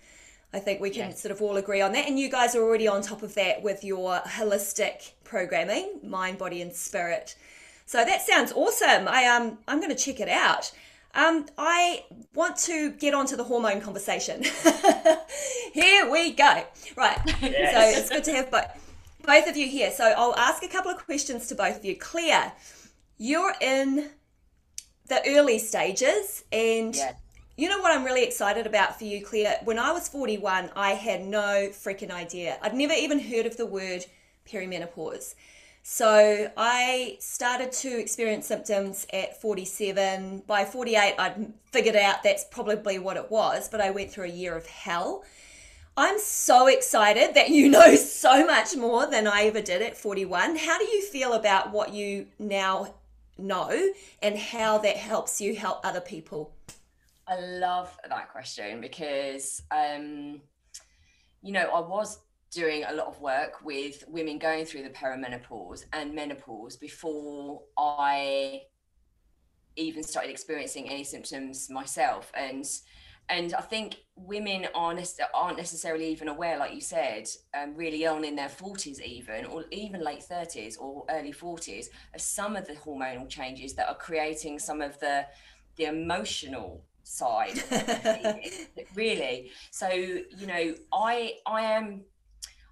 I 0.53 0.59
think 0.59 0.79
we 0.79 0.89
can 0.89 1.09
yes. 1.09 1.21
sort 1.21 1.31
of 1.31 1.41
all 1.41 1.57
agree 1.57 1.81
on 1.81 1.91
that. 1.93 2.07
And 2.07 2.17
you 2.17 2.29
guys 2.29 2.55
are 2.55 2.63
already 2.63 2.87
on 2.87 3.01
top 3.01 3.23
of 3.23 3.35
that 3.35 3.61
with 3.61 3.83
your 3.83 4.19
holistic 4.19 5.11
programming, 5.23 5.99
mind, 6.03 6.37
body, 6.37 6.61
and 6.61 6.73
spirit. 6.73 7.35
So 7.85 8.03
that 8.03 8.21
sounds 8.21 8.51
awesome. 8.53 9.07
I 9.07 9.25
um 9.25 9.57
I'm 9.67 9.79
going 9.79 9.95
to 9.95 10.01
check 10.01 10.19
it 10.19 10.29
out. 10.29 10.71
Um, 11.13 11.45
I 11.57 12.03
want 12.33 12.57
to 12.57 12.91
get 12.91 13.13
onto 13.13 13.37
the 13.37 13.43
hormone 13.45 13.79
conversation. 13.79 14.43
here 15.73 16.11
we 16.11 16.33
go. 16.33 16.63
Right. 16.97 17.19
Yes. 17.41 17.73
So 17.73 17.99
it's 17.99 18.09
good 18.09 18.23
to 18.25 18.31
have 18.33 18.51
both 18.51 18.65
both 19.25 19.47
of 19.47 19.57
you 19.57 19.67
here. 19.67 19.91
So 19.91 20.13
I'll 20.17 20.35
ask 20.35 20.63
a 20.63 20.67
couple 20.67 20.91
of 20.91 21.03
questions 21.05 21.47
to 21.47 21.55
both 21.55 21.77
of 21.77 21.85
you. 21.85 21.95
Claire, 21.95 22.53
you're 23.17 23.55
in 23.61 24.09
the 25.07 25.21
early 25.27 25.59
stages, 25.59 26.43
and 26.51 26.95
yes. 26.95 27.15
You 27.57 27.69
know 27.69 27.79
what 27.79 27.95
I'm 27.95 28.03
really 28.03 28.25
excited 28.25 28.67
about 28.67 28.99
for 28.99 29.05
you, 29.05 29.23
Claire? 29.25 29.59
When 29.63 29.79
I 29.79 29.93
was 29.93 30.09
41, 30.09 30.71
I 30.75 30.91
had 30.91 31.23
no 31.23 31.69
freaking 31.71 32.11
idea. 32.11 32.57
I'd 32.61 32.73
never 32.73 32.91
even 32.91 33.17
heard 33.17 33.45
of 33.45 33.55
the 33.55 33.65
word 33.65 34.05
perimenopause. 34.45 35.35
So 35.81 36.51
I 36.57 37.15
started 37.21 37.71
to 37.71 37.97
experience 37.97 38.45
symptoms 38.45 39.07
at 39.13 39.39
47. 39.39 40.43
By 40.45 40.65
48, 40.65 41.15
I'd 41.17 41.53
figured 41.71 41.95
out 41.95 42.23
that's 42.23 42.43
probably 42.43 42.99
what 42.99 43.15
it 43.15 43.31
was, 43.31 43.69
but 43.69 43.79
I 43.79 43.89
went 43.91 44.11
through 44.11 44.25
a 44.25 44.29
year 44.29 44.57
of 44.57 44.67
hell. 44.67 45.23
I'm 45.95 46.19
so 46.19 46.67
excited 46.67 47.35
that 47.35 47.51
you 47.51 47.69
know 47.77 47.95
so 47.95 48.45
much 48.45 48.75
more 48.75 49.05
than 49.05 49.27
I 49.27 49.43
ever 49.43 49.61
did 49.61 49.81
at 49.81 49.95
41. 49.95 50.57
How 50.57 50.77
do 50.77 50.83
you 50.83 51.01
feel 51.03 51.31
about 51.31 51.71
what 51.71 51.93
you 51.93 52.27
now 52.37 52.95
know 53.37 53.91
and 54.21 54.37
how 54.37 54.79
that 54.79 54.97
helps 54.97 55.39
you 55.39 55.55
help 55.55 55.79
other 55.85 56.01
people? 56.01 56.51
I 57.27 57.39
love 57.39 57.97
that 58.07 58.31
question 58.31 58.81
because, 58.81 59.61
um, 59.71 60.41
you 61.41 61.51
know, 61.51 61.69
I 61.73 61.79
was 61.79 62.19
doing 62.51 62.83
a 62.87 62.93
lot 62.93 63.07
of 63.07 63.19
work 63.19 63.63
with 63.63 64.03
women 64.07 64.37
going 64.37 64.65
through 64.65 64.83
the 64.83 64.89
perimenopause 64.89 65.85
and 65.91 66.13
menopause 66.13 66.77
before 66.77 67.63
I 67.77 68.61
even 69.75 70.03
started 70.03 70.29
experiencing 70.29 70.89
any 70.89 71.03
symptoms 71.03 71.69
myself. 71.69 72.31
And 72.35 72.65
and 73.27 73.55
I 73.55 73.61
think 73.61 73.97
women 74.15 74.67
aren't 74.75 75.19
aren't 75.33 75.57
necessarily 75.57 76.07
even 76.09 76.27
aware, 76.27 76.59
like 76.59 76.75
you 76.75 76.81
said, 76.81 77.27
um, 77.59 77.75
really 77.75 78.05
on 78.05 78.23
in 78.23 78.35
their 78.35 78.49
forties, 78.49 79.01
even 79.01 79.45
or 79.45 79.65
even 79.71 80.01
late 80.01 80.23
thirties 80.23 80.77
or 80.77 81.05
early 81.09 81.31
forties, 81.31 81.89
of 82.13 82.21
some 82.21 82.55
of 82.55 82.67
the 82.67 82.75
hormonal 82.75 83.27
changes 83.27 83.73
that 83.73 83.89
are 83.89 83.95
creating 83.95 84.59
some 84.59 84.79
of 84.79 84.99
the 84.99 85.25
the 85.75 85.85
emotional 85.85 86.85
side 87.05 87.61
really. 88.95 89.51
So 89.71 89.87
you 89.89 90.47
know 90.47 90.75
i 90.93 91.33
i 91.45 91.61
am 91.61 92.01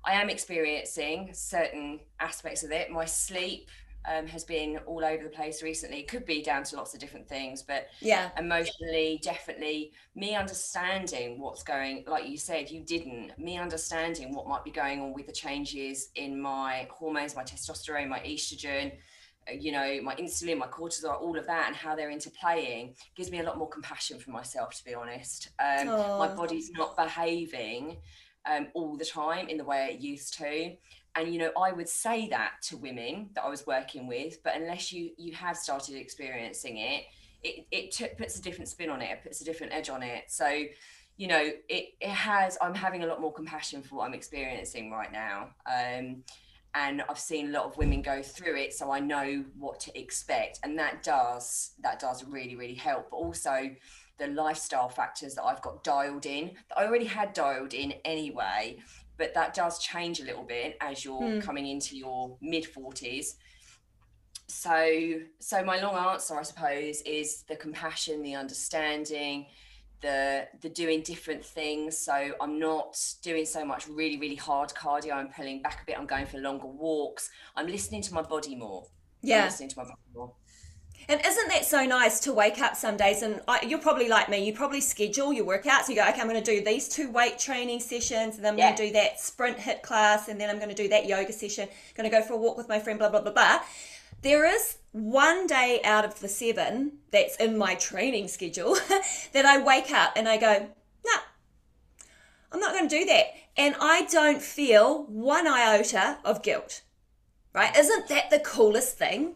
i 0.06 0.14
am 0.14 0.30
experiencing 0.30 1.30
certain 1.34 2.00
aspects 2.20 2.64
of 2.64 2.72
it. 2.72 2.92
My 2.92 3.06
sleep 3.06 3.70
um, 4.06 4.28
has 4.28 4.44
been 4.44 4.80
all 4.86 5.04
over 5.04 5.24
the 5.24 5.30
place 5.30 5.64
recently. 5.64 6.00
It 6.00 6.08
could 6.08 6.26
be 6.26 6.42
down 6.42 6.64
to 6.64 6.76
lots 6.76 6.94
of 6.94 7.00
different 7.00 7.28
things, 7.28 7.62
but 7.62 7.88
yeah, 8.02 8.30
emotionally, 8.38 9.20
definitely 9.24 9.94
me 10.16 10.36
understanding 10.36 11.40
what's 11.40 11.64
going, 11.64 12.04
like 12.08 12.28
you 12.28 12.38
said, 12.38 12.70
you 12.70 12.82
didn't, 12.82 13.38
me 13.38 13.58
understanding 13.58 14.34
what 14.34 14.48
might 14.48 14.64
be 14.64 14.72
going 14.72 15.00
on 15.00 15.14
with 15.14 15.28
the 15.28 15.32
changes 15.32 16.10
in 16.16 16.40
my 16.40 16.88
hormones, 16.92 17.36
my 17.36 17.44
testosterone, 17.44 18.10
my 18.10 18.20
estrogen, 18.20 18.92
you 19.52 19.72
know, 19.72 20.00
my 20.02 20.16
insulin, 20.16 20.58
my 20.58 20.68
cortisol, 20.68 21.20
all 21.22 21.38
of 21.38 21.46
that, 21.48 21.68
and 21.68 21.76
how 21.76 21.96
they're 21.96 22.12
interplaying 22.12 22.96
gives 23.16 23.32
me 23.32 23.40
a 23.40 23.44
lot 23.44 23.58
more 23.58 23.70
compassion 23.70 24.20
for 24.20 24.32
myself, 24.32 24.76
to 24.78 24.86
be 24.86 24.94
honest. 24.94 25.50
Um, 25.60 25.88
my 25.88 26.34
body's 26.34 26.72
not 26.72 26.96
behaving 26.96 27.98
um, 28.50 28.68
all 28.74 28.98
the 28.98 29.06
time 29.06 29.48
in 29.48 29.58
the 29.58 29.64
way 29.64 29.90
it 29.94 30.00
used 30.00 30.38
to. 30.40 30.76
And 31.16 31.32
you 31.32 31.40
know 31.40 31.52
i 31.56 31.72
would 31.72 31.88
say 31.88 32.28
that 32.30 32.54
to 32.64 32.76
women 32.76 33.30
that 33.36 33.44
i 33.44 33.48
was 33.48 33.68
working 33.68 34.08
with 34.08 34.42
but 34.44 34.56
unless 34.56 34.92
you 34.92 35.12
you 35.16 35.32
have 35.34 35.56
started 35.56 35.94
experiencing 35.94 36.78
it 36.78 37.04
it, 37.44 37.68
it 37.72 37.92
t- 37.92 38.08
puts 38.18 38.40
a 38.40 38.42
different 38.42 38.68
spin 38.68 38.90
on 38.90 39.02
it 39.02 39.12
it 39.12 39.24
puts 39.24 39.42
a 39.42 39.46
different 39.46 39.74
edge 39.74 39.90
on 39.90 40.02
it. 40.02 40.24
So 40.28 40.48
you 41.18 41.28
know 41.28 41.52
it, 41.70 41.90
it 42.02 42.10
has 42.10 42.58
i'm 42.60 42.74
having 42.74 43.04
a 43.04 43.06
lot 43.06 43.22
more 43.22 43.32
compassion 43.32 43.84
for 43.84 43.98
what 43.98 44.06
i'm 44.06 44.14
experiencing 44.14 44.90
right 44.92 45.12
now. 45.12 45.50
Um, 45.68 46.24
and 46.76 47.04
i've 47.10 47.20
seen 47.20 47.48
a 47.48 47.52
lot 47.52 47.66
of 47.66 47.78
women 47.78 48.02
go 48.02 48.22
through 48.22 48.56
it 48.56 48.74
so 48.74 48.92
i 48.92 49.00
know 49.00 49.44
what 49.58 49.80
to 49.80 49.98
expect 50.00 50.60
and 50.64 50.78
that 50.78 51.04
does 51.04 51.72
that 51.82 52.00
does 52.00 52.24
really 52.26 52.56
really 52.56 52.74
help 52.74 53.10
but 53.10 53.18
also 53.18 53.70
the 54.20 54.28
lifestyle 54.28 54.90
factors 54.90 55.36
that 55.36 55.44
i've 55.44 55.62
got 55.62 55.84
dialed 55.84 56.26
in 56.26 56.52
that 56.70 56.78
i 56.78 56.86
already 56.86 57.06
had 57.06 57.34
dialed 57.34 57.74
in 57.74 57.94
anyway 58.06 58.78
but 59.18 59.34
that 59.34 59.54
does 59.54 59.80
change 59.80 60.20
a 60.20 60.24
little 60.24 60.44
bit 60.44 60.76
as 60.82 61.06
you're 61.06 61.22
mm. 61.22 61.42
coming 61.42 61.68
into 61.68 61.96
your 61.96 62.36
mid 62.42 62.66
40s 62.66 63.36
so 64.48 65.20
so 65.40 65.64
my 65.64 65.82
long 65.82 65.96
answer 65.96 66.38
i 66.38 66.44
suppose 66.44 67.02
is 67.02 67.44
the 67.44 67.56
compassion 67.56 68.22
the 68.22 68.36
understanding 68.36 69.46
the 70.04 70.48
the 70.62 70.70
doing 70.70 71.02
different 71.02 71.44
things 71.44 71.98
so 71.98 72.34
i'm 72.40 72.60
not 72.60 72.96
doing 73.24 73.46
so 73.46 73.66
much 73.66 73.88
really 73.88 74.20
really 74.20 74.36
hard 74.36 74.70
cardio 74.70 75.14
i'm 75.14 75.30
pulling 75.30 75.62
back 75.62 75.82
a 75.82 75.86
bit 75.86 75.98
i'm 75.98 76.06
going 76.06 76.26
for 76.26 76.38
longer 76.38 76.68
walks 76.68 77.32
i'm 77.56 77.68
listening 77.68 78.02
to 78.02 78.14
my 78.14 78.22
body 78.22 78.56
more 78.56 78.86
yeah 79.22 79.40
I'm 79.40 79.46
listening 79.46 79.70
to 79.70 79.78
my 79.78 79.84
body 79.86 80.02
more 80.14 80.34
and 81.10 81.20
isn't 81.26 81.48
that 81.50 81.66
so 81.66 81.86
nice 81.86 82.20
to 82.22 82.34
wake 82.34 82.60
up 82.60 82.76
some 82.76 82.96
days 82.96 83.22
and 83.24 83.42
I, 83.48 83.66
you're 83.66 83.80
probably 83.80 84.08
like 84.08 84.30
me, 84.30 84.46
you 84.46 84.54
probably 84.54 84.80
schedule 84.80 85.34
your 85.34 85.46
workouts. 85.46 85.90
You 85.90 85.96
go, 85.96 86.08
okay, 86.08 86.22
I'm 86.22 86.30
going 86.30 86.42
to 86.42 86.52
do 86.52 86.64
these 86.64 86.88
two 86.88 87.12
weight 87.12 87.38
training 87.38 87.82
sessions, 87.82 88.38
and 88.38 88.46
then 88.46 88.54
I'm 88.54 88.58
yeah. 88.58 88.68
going 88.68 88.78
to 88.78 88.88
do 88.88 88.94
that 88.94 89.20
sprint 89.20 89.58
HIIT 89.58 89.82
class, 89.82 90.30
and 90.30 90.40
then 90.40 90.50
I'm 90.50 90.58
going 90.58 90.70
to 90.70 90.76
do 90.76 90.88
that 90.90 91.06
yoga 91.06 91.34
session. 91.34 91.68
I'm 91.68 91.96
Going 91.98 92.10
to 92.10 92.18
go 92.18 92.24
for 92.24 92.34
a 92.34 92.38
walk 92.38 92.56
with 92.56 92.70
my 92.70 92.80
friend, 92.80 92.98
blah 92.98 93.10
blah 93.10 93.22
blah 93.22 93.34
blah. 93.34 93.60
There 94.24 94.46
is 94.46 94.78
one 94.94 95.48
day 95.48 95.82
out 95.84 96.06
of 96.06 96.22
the 96.22 96.30
seven 96.30 97.00
that's 97.12 97.36
in 97.36 97.58
my 97.58 97.76
training 97.76 98.30
schedule 98.30 98.76
that 99.34 99.46
I 99.46 99.62
wake 99.62 99.92
up 99.92 100.14
and 100.16 100.30
I 100.30 100.38
go, 100.38 100.54
no, 101.06 101.12
nah, 101.12 101.22
I'm 102.54 102.60
not 102.62 102.72
going 102.72 102.88
to 102.88 103.00
do 103.00 103.04
that, 103.06 103.26
and 103.58 103.76
I 103.82 104.06
don't 104.06 104.42
feel 104.42 105.04
one 105.08 105.46
iota 105.46 106.20
of 106.24 106.42
guilt. 106.42 106.84
Right? 107.54 107.76
Isn't 107.78 108.08
that 108.08 108.30
the 108.30 108.40
coolest 108.40 108.98
thing? 108.98 109.36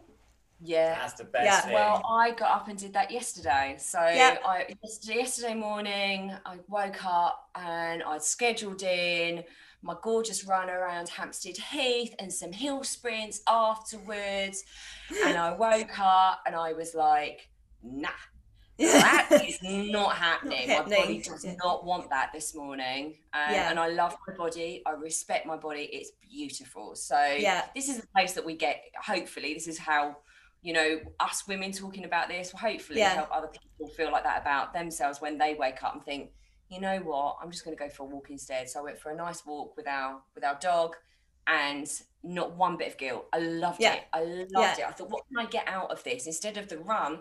Yeah, 0.60 0.94
that's 0.94 1.12
the 1.12 1.24
best. 1.24 1.44
Yeah. 1.44 1.60
Thing. 1.60 1.74
Well, 1.74 2.02
I 2.08 2.30
got 2.30 2.50
up 2.50 2.68
and 2.68 2.78
did 2.78 2.94
that 2.94 3.10
yesterday. 3.10 3.76
So 3.78 4.00
yeah. 4.00 4.38
I 4.44 4.74
yesterday 5.02 5.54
morning 5.54 6.32
I 6.46 6.56
woke 6.66 7.04
up 7.04 7.50
and 7.54 8.02
I'd 8.02 8.22
scheduled 8.22 8.82
in 8.82 9.44
my 9.82 9.94
gorgeous 10.02 10.44
run 10.44 10.68
around 10.68 11.08
Hampstead 11.08 11.56
Heath 11.56 12.14
and 12.18 12.32
some 12.32 12.52
hill 12.52 12.82
sprints 12.82 13.40
afterwards. 13.48 14.64
and 15.24 15.36
I 15.36 15.52
woke 15.58 15.98
up 15.98 16.42
and 16.46 16.54
I 16.54 16.72
was 16.72 16.94
like, 16.94 17.48
nah. 17.82 18.08
that 18.78 19.42
is 19.44 19.58
not 19.60 20.14
happening. 20.14 20.68
Not 20.68 20.88
my 20.88 20.96
body 20.98 21.20
does 21.20 21.44
not 21.64 21.84
want 21.84 22.10
that 22.10 22.30
this 22.32 22.54
morning. 22.54 23.18
Um, 23.32 23.52
yeah. 23.52 23.70
And 23.70 23.78
I 23.78 23.88
love 23.88 24.16
my 24.28 24.34
body. 24.36 24.82
I 24.86 24.92
respect 24.92 25.46
my 25.46 25.56
body. 25.56 25.88
It's 25.92 26.12
beautiful. 26.22 26.94
So 26.94 27.20
yeah. 27.20 27.64
this 27.74 27.88
is 27.88 28.00
the 28.00 28.06
place 28.14 28.34
that 28.34 28.44
we 28.44 28.54
get, 28.54 28.80
hopefully, 29.04 29.52
this 29.52 29.66
is 29.66 29.78
how 29.78 30.18
you 30.62 30.72
know, 30.72 31.00
us 31.20 31.46
women 31.46 31.72
talking 31.72 32.04
about 32.04 32.28
this 32.28 32.52
will 32.52 32.58
hopefully 32.58 32.98
yeah. 32.98 33.10
help 33.10 33.28
other 33.32 33.48
people 33.48 33.92
feel 33.94 34.10
like 34.10 34.24
that 34.24 34.40
about 34.40 34.72
themselves 34.72 35.20
when 35.20 35.38
they 35.38 35.54
wake 35.54 35.82
up 35.82 35.94
and 35.94 36.04
think, 36.04 36.30
you 36.68 36.80
know 36.80 36.98
what, 36.98 37.36
I'm 37.42 37.50
just 37.50 37.64
going 37.64 37.76
to 37.76 37.82
go 37.82 37.88
for 37.88 38.04
a 38.04 38.06
walk 38.06 38.30
instead. 38.30 38.68
So 38.68 38.80
I 38.80 38.82
went 38.82 39.00
for 39.00 39.10
a 39.10 39.16
nice 39.16 39.44
walk 39.46 39.76
with 39.76 39.88
our 39.88 40.20
with 40.34 40.44
our 40.44 40.58
dog, 40.60 40.96
and 41.46 41.88
not 42.22 42.56
one 42.56 42.76
bit 42.76 42.88
of 42.88 42.98
guilt. 42.98 43.26
I 43.32 43.38
loved 43.38 43.80
yeah. 43.80 43.94
it. 43.94 44.04
I 44.12 44.22
loved 44.22 44.78
yeah. 44.78 44.78
it. 44.78 44.84
I 44.86 44.90
thought, 44.92 45.10
what 45.10 45.24
can 45.28 45.46
I 45.46 45.48
get 45.48 45.66
out 45.66 45.90
of 45.90 46.02
this 46.04 46.26
instead 46.26 46.56
of 46.56 46.68
the 46.68 46.78
run? 46.78 47.20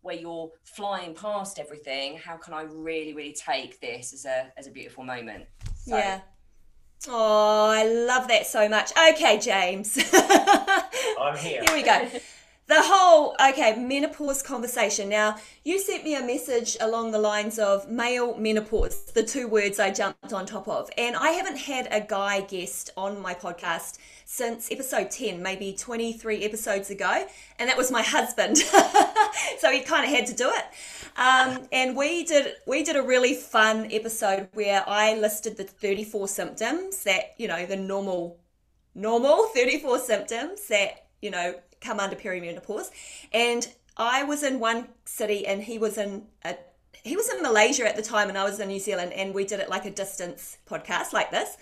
where 0.00 0.14
you're 0.14 0.48
flying 0.62 1.12
past 1.12 1.58
everything 1.58 2.16
how 2.16 2.36
can 2.36 2.54
i 2.54 2.62
really 2.62 3.14
really 3.14 3.32
take 3.32 3.80
this 3.80 4.12
as 4.12 4.24
a 4.24 4.46
as 4.56 4.68
a 4.68 4.70
beautiful 4.70 5.02
moment 5.02 5.44
so, 5.74 5.96
yeah 5.96 6.20
Oh, 7.06 7.70
I 7.70 7.86
love 7.86 8.26
that 8.26 8.46
so 8.46 8.68
much. 8.68 8.90
Okay, 8.90 9.38
James. 9.38 9.96
I'm 10.12 11.36
here. 11.36 11.62
Here 11.62 11.72
we 11.72 11.82
go 11.84 12.08
the 12.68 12.82
whole 12.82 13.34
okay 13.40 13.76
menopause 13.76 14.42
conversation. 14.42 15.08
Now 15.08 15.36
you 15.64 15.78
sent 15.78 16.04
me 16.04 16.14
a 16.14 16.22
message 16.22 16.76
along 16.80 17.10
the 17.10 17.18
lines 17.18 17.58
of 17.58 17.90
male 17.90 18.36
menopause 18.36 19.04
the 19.12 19.22
two 19.22 19.48
words 19.48 19.78
i 19.80 19.90
jumped 19.90 20.32
on 20.32 20.46
top 20.46 20.68
of. 20.68 20.90
And 20.96 21.16
i 21.16 21.30
haven't 21.30 21.56
had 21.56 21.88
a 21.90 22.00
guy 22.00 22.42
guest 22.42 22.90
on 22.96 23.20
my 23.20 23.34
podcast 23.34 23.98
since 24.24 24.70
episode 24.70 25.10
10 25.10 25.42
maybe 25.42 25.72
23 25.72 26.44
episodes 26.44 26.90
ago 26.90 27.26
and 27.58 27.68
that 27.68 27.76
was 27.76 27.90
my 27.90 28.02
husband. 28.02 28.58
So 29.58 29.70
he 29.70 29.80
kind 29.80 30.04
of 30.04 30.10
had 30.10 30.26
to 30.26 30.34
do 30.34 30.50
it. 30.50 30.64
Um, 31.16 31.68
and 31.72 31.96
we 31.96 32.24
did 32.24 32.54
we 32.66 32.84
did 32.84 32.96
a 32.96 33.02
really 33.02 33.34
fun 33.34 33.88
episode 33.90 34.48
where 34.54 34.84
i 34.88 35.14
listed 35.14 35.56
the 35.56 35.64
34 35.64 36.28
symptoms 36.28 37.02
that 37.04 37.34
you 37.38 37.48
know 37.48 37.66
the 37.66 37.76
normal 37.76 38.38
normal 38.94 39.46
34 39.54 39.98
symptoms 39.98 40.68
that 40.68 41.06
you 41.20 41.30
know 41.30 41.54
come 41.80 42.00
under 42.00 42.16
perimenopause. 42.16 42.90
And 43.32 43.68
I 43.96 44.22
was 44.24 44.42
in 44.42 44.60
one 44.60 44.88
city 45.04 45.46
and 45.46 45.62
he 45.62 45.78
was 45.78 45.98
in 45.98 46.26
a 46.44 46.56
he 47.04 47.16
was 47.16 47.32
in 47.32 47.42
Malaysia 47.42 47.88
at 47.88 47.96
the 47.96 48.02
time 48.02 48.28
and 48.28 48.36
I 48.36 48.44
was 48.44 48.60
in 48.60 48.68
New 48.68 48.80
Zealand 48.80 49.12
and 49.12 49.32
we 49.32 49.44
did 49.44 49.60
it 49.60 49.70
like 49.70 49.86
a 49.86 49.90
distance 49.90 50.58
podcast 50.68 51.12
like 51.12 51.30
this. 51.30 51.56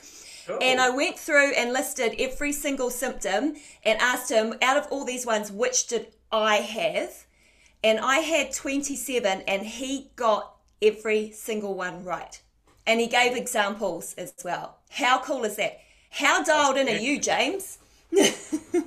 Cool. 0.47 0.59
And 0.61 0.81
I 0.81 0.91
went 0.91 1.19
through 1.19 1.53
and 1.53 1.73
listed 1.73 2.15
every 2.19 2.53
single 2.53 2.91
symptom 2.91 3.55
and 3.85 4.01
asked 4.01 4.31
him 4.31 4.55
out 4.63 4.77
of 4.77 4.87
all 4.91 5.05
these 5.05 5.27
ones 5.27 5.53
which 5.53 5.87
did 5.87 6.09
I 6.33 6.57
have? 6.57 7.27
And 7.85 8.01
I 8.01 8.19
had 8.19 8.53
27 8.53 9.43
and 9.47 9.63
he 9.63 10.11
got 10.17 10.57
every 10.83 11.31
single 11.33 11.75
one 11.75 12.05
right. 12.05 12.41
And 12.87 13.01
he 13.01 13.07
gave 13.07 13.37
examples 13.37 14.15
as 14.15 14.33
well. 14.45 14.79
How 14.91 15.21
cool 15.21 15.45
is 15.45 15.57
that? 15.57 15.81
How 16.11 16.43
dialed 16.43 16.77
in 16.77 16.89
are 16.89 16.93
you, 16.93 17.21
James? 17.21 17.79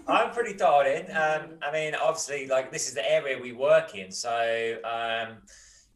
I'm 0.08 0.32
pretty 0.32 0.54
dialed 0.54 0.88
in. 0.88 1.06
Um, 1.16 1.58
I 1.62 1.72
mean, 1.72 1.96
obviously, 1.96 2.48
like 2.48 2.72
this 2.72 2.88
is 2.88 2.94
the 2.94 3.12
area 3.12 3.38
we 3.40 3.52
work 3.52 3.96
in, 3.96 4.12
so 4.12 4.78
um, 4.84 5.38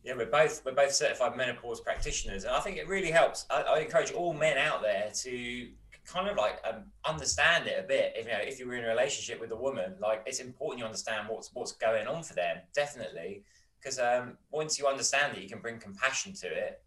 yeah, 0.03 0.13
we're 0.15 0.25
both 0.25 0.63
we're 0.65 0.73
both 0.73 0.93
certified 0.93 1.35
menopause 1.35 1.81
practitioners, 1.81 2.43
and 2.43 2.53
I 2.53 2.59
think 2.59 2.77
it 2.77 2.87
really 2.87 3.11
helps. 3.11 3.45
I, 3.49 3.61
I 3.61 3.79
encourage 3.79 4.11
all 4.11 4.33
men 4.33 4.57
out 4.57 4.81
there 4.81 5.09
to 5.13 5.67
kind 6.05 6.27
of 6.27 6.37
like 6.37 6.59
um, 6.69 6.83
understand 7.05 7.67
it 7.67 7.83
a 7.83 7.87
bit. 7.87 8.13
If 8.15 8.25
you 8.25 8.31
know, 8.31 8.39
if 8.41 8.59
you 8.59 8.67
were 8.67 8.75
in 8.75 8.83
a 8.83 8.89
relationship 8.89 9.39
with 9.39 9.51
a 9.51 9.55
woman, 9.55 9.95
like 9.99 10.23
it's 10.25 10.39
important 10.39 10.79
you 10.79 10.85
understand 10.85 11.27
what's 11.29 11.49
what's 11.53 11.71
going 11.71 12.07
on 12.07 12.23
for 12.23 12.35
them, 12.35 12.57
definitely, 12.75 13.43
because 13.79 13.99
um, 13.99 14.37
once 14.51 14.77
you 14.77 14.85
understand 14.85 15.37
it, 15.37 15.41
you 15.41 15.49
can 15.49 15.59
bring 15.59 15.79
compassion 15.79 16.33
to 16.33 16.47
it 16.47 16.82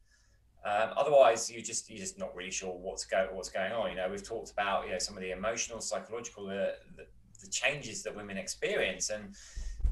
um, 0.66 0.90
otherwise, 0.96 1.48
you 1.48 1.62
just 1.62 1.88
you're 1.88 2.00
just 2.00 2.18
not 2.18 2.34
really 2.34 2.50
sure 2.50 2.72
what's 2.72 3.04
go 3.04 3.28
what's 3.32 3.48
going 3.48 3.70
on. 3.70 3.90
You 3.90 3.96
know, 3.96 4.08
we've 4.10 4.26
talked 4.26 4.50
about 4.50 4.86
you 4.86 4.92
know 4.92 4.98
some 4.98 5.16
of 5.16 5.22
the 5.22 5.30
emotional, 5.30 5.80
psychological, 5.80 6.46
the, 6.46 6.74
the, 6.96 7.06
the 7.40 7.48
changes 7.48 8.02
that 8.02 8.16
women 8.16 8.36
experience, 8.36 9.10
and 9.10 9.32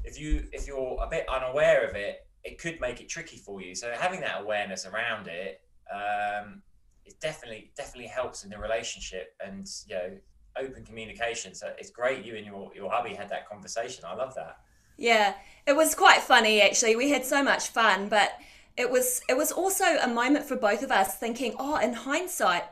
if 0.03 0.19
you 0.19 0.47
if 0.51 0.67
you're 0.67 0.97
a 1.01 1.07
bit 1.07 1.25
unaware 1.29 1.87
of 1.87 1.95
it, 1.95 2.27
it 2.43 2.57
could 2.57 2.81
make 2.81 2.99
it 2.99 3.07
tricky 3.07 3.37
for 3.37 3.61
you. 3.61 3.73
So 3.73 3.93
having 3.97 4.19
that 4.19 4.41
awareness 4.41 4.85
around 4.85 5.27
it, 5.27 5.61
um, 5.89 6.61
it 7.05 7.21
definitely 7.21 7.71
definitely 7.77 8.07
helps 8.07 8.43
in 8.43 8.49
the 8.49 8.59
relationship, 8.59 9.33
and 9.39 9.65
you 9.87 9.95
know, 9.95 10.17
open 10.57 10.83
communication. 10.83 11.55
So 11.55 11.71
it's 11.77 11.89
great 11.89 12.25
you 12.25 12.35
and 12.35 12.45
your 12.45 12.69
your 12.75 12.91
hubby 12.91 13.13
had 13.13 13.29
that 13.29 13.47
conversation. 13.47 14.03
I 14.05 14.15
love 14.15 14.35
that. 14.35 14.57
Yeah, 14.97 15.35
it 15.65 15.75
was 15.77 15.95
quite 15.95 16.21
funny 16.21 16.61
actually. 16.61 16.97
We 16.97 17.11
had 17.11 17.23
so 17.23 17.41
much 17.41 17.69
fun, 17.69 18.09
but 18.09 18.33
it 18.77 18.89
was 18.89 19.21
it 19.29 19.37
was 19.37 19.51
also 19.51 19.85
a 19.85 20.07
moment 20.07 20.45
for 20.45 20.55
both 20.55 20.83
of 20.83 20.91
us 20.91 21.15
thinking, 21.15 21.55
oh, 21.57 21.77
in 21.77 21.93
hindsight, 21.93 22.63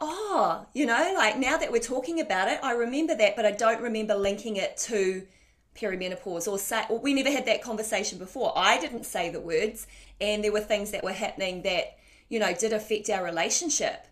oh, 0.00 0.66
you 0.72 0.86
know, 0.86 1.12
like 1.16 1.38
now 1.38 1.56
that 1.56 1.70
we're 1.70 1.78
talking 1.78 2.20
about 2.20 2.48
it, 2.48 2.58
I 2.62 2.72
remember 2.72 3.14
that, 3.14 3.36
but 3.36 3.46
I 3.46 3.52
don't 3.52 3.82
remember 3.82 4.14
linking 4.14 4.56
it 4.56 4.76
to 4.78 5.26
perimenopause 5.76 6.46
or 6.46 6.58
say 6.58 6.84
or 6.90 6.98
we 6.98 7.14
never 7.14 7.30
had 7.30 7.46
that 7.46 7.62
conversation 7.62 8.18
before. 8.18 8.52
I 8.56 8.78
didn't 8.78 9.04
say 9.04 9.30
the 9.30 9.40
words 9.40 9.86
and 10.20 10.42
there 10.42 10.52
were 10.52 10.60
things 10.60 10.90
that 10.90 11.04
were 11.04 11.12
happening 11.12 11.62
that, 11.62 11.98
you 12.28 12.38
know, 12.38 12.52
did 12.54 12.72
affect 12.72 13.10
our 13.10 13.24
relationship. 13.24 14.06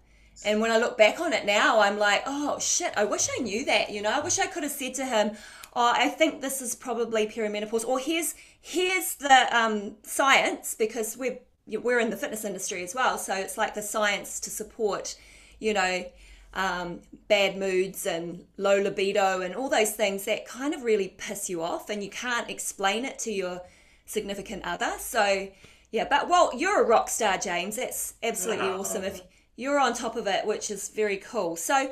And 0.45 0.61
when 0.61 0.71
I 0.71 0.79
look 0.79 0.97
back 0.97 1.21
on 1.21 1.35
it 1.35 1.45
now, 1.45 1.81
I'm 1.81 1.99
like, 1.99 2.23
oh 2.27 2.59
shit, 2.59 2.93
I 2.97 3.05
wish 3.05 3.29
I 3.39 3.43
knew 3.43 3.65
that, 3.67 3.91
you 3.91 4.01
know. 4.01 4.11
I 4.11 4.21
wish 4.21 4.39
I 4.39 4.47
could 4.47 4.63
have 4.63 4.73
said 4.73 4.95
to 4.95 5.05
him, 5.05 5.33
oh, 5.75 5.93
I 5.95 6.09
think 6.09 6.41
this 6.41 6.61
is 6.61 6.75
probably 6.75 7.27
perimenopause, 7.27 7.87
or 7.87 7.99
here's 7.99 8.35
here's 8.61 9.15
the 9.15 9.57
um, 9.57 9.97
science 10.03 10.75
because 10.75 11.17
we're 11.17 11.39
we're 11.67 12.01
in 12.01 12.11
the 12.11 12.17
fitness 12.17 12.45
industry 12.45 12.83
as 12.83 12.95
well, 12.95 13.19
so 13.19 13.35
it's 13.35 13.57
like 13.57 13.75
the 13.75 13.83
science 13.83 14.41
to 14.41 14.51
support, 14.51 15.17
you 15.59 15.73
know, 15.73 16.05
um, 16.55 17.01
bad 17.29 17.57
moods 17.57 18.07
and 18.07 18.45
low 18.57 18.81
libido 18.81 19.41
and 19.41 19.55
all 19.55 19.69
those 19.69 19.93
things 19.93 20.25
that 20.25 20.47
kind 20.47 20.75
of 20.75 20.83
really 20.83 21.15
piss 21.19 21.49
you 21.49 21.63
off, 21.63 21.91
and 21.91 22.03
you 22.03 22.11
can't 22.11 22.51
explain 22.51 23.05
it 23.05 23.19
to 23.21 23.33
your 23.33 23.63
significant 24.07 24.65
other. 24.65 24.93
So 24.99 25.49
yeah, 25.91 26.07
but 26.09 26.29
well, 26.29 26.51
you're 26.57 26.83
a 26.83 26.87
rock 26.87 27.09
star, 27.09 27.37
James. 27.39 27.77
That's 27.77 28.15
absolutely 28.23 28.69
awesome. 28.69 29.03
If 29.03 29.23
you're 29.57 29.79
on 29.79 29.93
top 29.93 30.17
of 30.17 30.27
it, 30.27 30.47
which 30.47 30.71
is 30.71 30.89
very 30.89 31.17
cool. 31.17 31.57
So, 31.57 31.91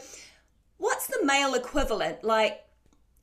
what's 0.76 1.06
the 1.08 1.24
male 1.24 1.54
equivalent 1.54 2.22
like? 2.22 2.60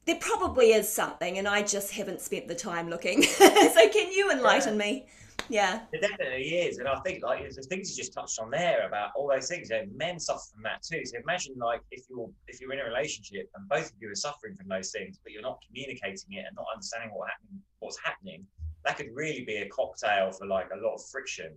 There 0.05 0.17
probably 0.19 0.73
is 0.73 0.91
something, 0.91 1.37
and 1.37 1.47
I 1.47 1.63
just 1.63 1.91
haven't 1.91 2.21
spent 2.21 2.47
the 2.47 2.55
time 2.55 2.89
looking. 2.89 3.23
so, 3.23 3.89
can 3.89 4.11
you 4.11 4.31
enlighten 4.31 4.73
yeah. 4.73 4.85
me? 4.85 5.05
Yeah, 5.47 5.81
it 5.91 6.01
definitely 6.01 6.43
is, 6.43 6.79
and 6.79 6.87
I 6.87 6.99
think 7.01 7.23
like 7.23 7.47
the 7.49 7.61
things 7.63 7.91
you 7.91 8.01
just 8.01 8.13
touched 8.13 8.39
on 8.39 8.49
there 8.49 8.87
about 8.87 9.11
all 9.15 9.29
those 9.29 9.47
things. 9.47 9.69
You 9.69 9.77
know, 9.77 9.83
men 9.95 10.19
suffer 10.19 10.41
from 10.53 10.63
that 10.63 10.81
too. 10.81 11.05
So 11.05 11.17
imagine 11.21 11.55
like 11.57 11.81
if 11.91 12.05
you're 12.09 12.29
if 12.47 12.59
you're 12.59 12.73
in 12.73 12.79
a 12.79 12.85
relationship 12.85 13.49
and 13.55 13.67
both 13.69 13.85
of 13.85 13.91
you 13.99 14.09
are 14.09 14.15
suffering 14.15 14.55
from 14.55 14.67
those 14.67 14.91
things, 14.91 15.19
but 15.23 15.31
you're 15.31 15.43
not 15.43 15.59
communicating 15.67 16.33
it 16.33 16.45
and 16.47 16.55
not 16.55 16.65
understanding 16.73 17.11
what 17.13 17.29
happening, 17.29 17.61
what's 17.79 17.99
happening. 18.03 18.45
That 18.85 18.97
could 18.97 19.09
really 19.13 19.43
be 19.45 19.57
a 19.57 19.69
cocktail 19.69 20.31
for 20.31 20.47
like 20.47 20.69
a 20.73 20.77
lot 20.77 20.95
of 20.95 21.01
friction. 21.11 21.55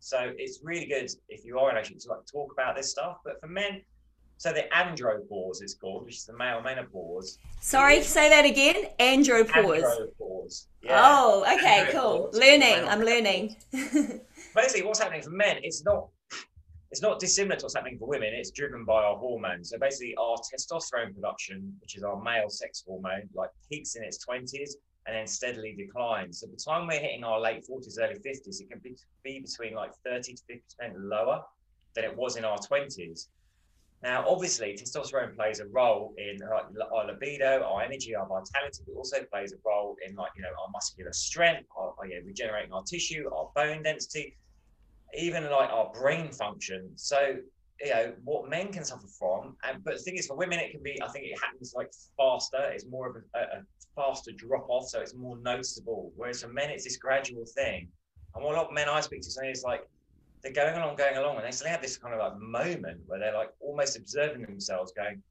So 0.00 0.32
it's 0.36 0.60
really 0.62 0.86
good 0.86 1.10
if 1.28 1.44
you 1.44 1.58
are 1.58 1.70
in 1.70 1.76
a 1.76 1.78
relationship 1.78 2.02
to 2.02 2.08
like 2.10 2.26
talk 2.30 2.52
about 2.52 2.76
this 2.76 2.90
stuff. 2.90 3.18
But 3.24 3.40
for 3.40 3.48
men, 3.48 3.82
so 4.40 4.54
the 4.54 4.64
andropause 4.74 5.62
is 5.62 5.74
called, 5.74 6.06
which 6.06 6.16
is 6.16 6.24
the 6.24 6.32
male 6.32 6.62
menopause. 6.62 7.38
Sorry, 7.60 8.02
say 8.02 8.30
that 8.30 8.46
again. 8.46 8.86
Andropause. 8.98 9.84
Andropause. 9.84 10.66
Yeah. 10.80 10.98
Oh, 10.98 11.44
okay, 11.56 11.90
cool. 11.92 12.30
Learning. 12.32 12.88
I'm 12.88 13.02
learning. 13.02 13.56
Basically, 14.56 14.82
what's 14.86 14.98
happening 14.98 15.20
for 15.20 15.28
men? 15.28 15.58
It's 15.62 15.84
not. 15.84 16.08
It's 16.90 17.02
not 17.02 17.20
dissimilar 17.20 17.56
to 17.56 17.64
what's 17.66 17.74
happening 17.74 17.98
for 17.98 18.08
women. 18.08 18.30
It's 18.32 18.50
driven 18.50 18.86
by 18.86 19.02
our 19.02 19.18
hormones. 19.18 19.68
So 19.68 19.78
basically, 19.78 20.14
our 20.16 20.38
testosterone 20.38 21.14
production, 21.14 21.76
which 21.82 21.98
is 21.98 22.02
our 22.02 22.18
male 22.22 22.48
sex 22.48 22.82
hormone, 22.86 23.28
like 23.34 23.50
peaks 23.70 23.94
in 23.96 24.02
its 24.02 24.24
twenties 24.24 24.78
and 25.06 25.14
then 25.14 25.26
steadily 25.26 25.74
declines. 25.76 26.40
So 26.40 26.46
the 26.46 26.56
time 26.56 26.86
we're 26.86 26.98
hitting 26.98 27.24
our 27.24 27.38
late 27.38 27.66
forties, 27.66 27.98
early 28.00 28.14
fifties, 28.14 28.62
it 28.62 28.70
can 28.70 28.78
be, 28.78 28.96
be 29.22 29.40
between 29.40 29.74
like 29.74 29.92
thirty 30.02 30.32
to 30.32 30.42
fifty 30.48 30.64
percent 30.78 30.98
lower 30.98 31.42
than 31.94 32.04
it 32.04 32.16
was 32.16 32.36
in 32.36 32.46
our 32.46 32.56
twenties. 32.56 33.28
Now, 34.02 34.24
obviously, 34.26 34.72
testosterone 34.72 35.36
plays 35.36 35.60
a 35.60 35.66
role 35.66 36.14
in 36.16 36.38
our 36.42 37.06
libido, 37.06 37.62
our 37.62 37.82
energy, 37.82 38.14
our 38.14 38.26
vitality, 38.26 38.82
but 38.86 38.96
also 38.96 39.18
plays 39.30 39.52
a 39.52 39.56
role 39.64 39.96
in 40.06 40.14
like 40.14 40.30
you 40.36 40.42
know 40.42 40.48
our 40.48 40.70
muscular 40.72 41.12
strength, 41.12 41.68
our, 41.76 41.94
yeah, 42.08 42.18
regenerating 42.24 42.72
our 42.72 42.82
tissue, 42.82 43.28
our 43.30 43.50
bone 43.54 43.82
density, 43.82 44.38
even 45.18 45.44
like 45.44 45.68
our 45.68 45.92
brain 45.92 46.32
function. 46.32 46.90
So 46.96 47.36
you 47.84 47.90
know 47.90 48.12
what 48.24 48.48
men 48.48 48.72
can 48.72 48.84
suffer 48.84 49.06
from, 49.06 49.56
and 49.64 49.84
but 49.84 49.98
the 49.98 50.02
thing 50.02 50.16
is, 50.16 50.26
for 50.26 50.36
women, 50.36 50.58
it 50.60 50.70
can 50.70 50.82
be. 50.82 50.98
I 51.02 51.08
think 51.08 51.26
it 51.26 51.38
happens 51.38 51.74
like 51.76 51.92
faster. 52.16 52.70
It's 52.72 52.86
more 52.86 53.10
of 53.10 53.16
a, 53.34 53.38
a 53.38 53.62
faster 53.94 54.32
drop 54.32 54.66
off, 54.70 54.88
so 54.88 55.00
it's 55.00 55.14
more 55.14 55.36
noticeable. 55.38 56.10
Whereas 56.16 56.42
for 56.42 56.48
men, 56.48 56.70
it's 56.70 56.84
this 56.84 56.96
gradual 56.96 57.44
thing. 57.54 57.88
And 58.34 58.42
what 58.42 58.54
a 58.54 58.56
lot 58.56 58.68
of 58.68 58.72
men 58.72 58.88
I 58.88 59.00
speak 59.00 59.20
to 59.22 59.30
say 59.30 59.50
is 59.50 59.62
like 59.62 59.86
they're 60.42 60.52
going 60.52 60.76
along, 60.76 60.96
going 60.96 61.16
along, 61.16 61.36
and 61.36 61.44
they 61.44 61.50
suddenly 61.50 61.72
have 61.72 61.82
this 61.82 61.96
kind 61.96 62.14
of 62.14 62.20
like 62.20 62.38
moment 62.40 63.00
where 63.06 63.18
they're 63.18 63.34
like 63.34 63.50
almost 63.60 63.96
observing 63.96 64.42
themselves, 64.42 64.92
going, 64.92 65.22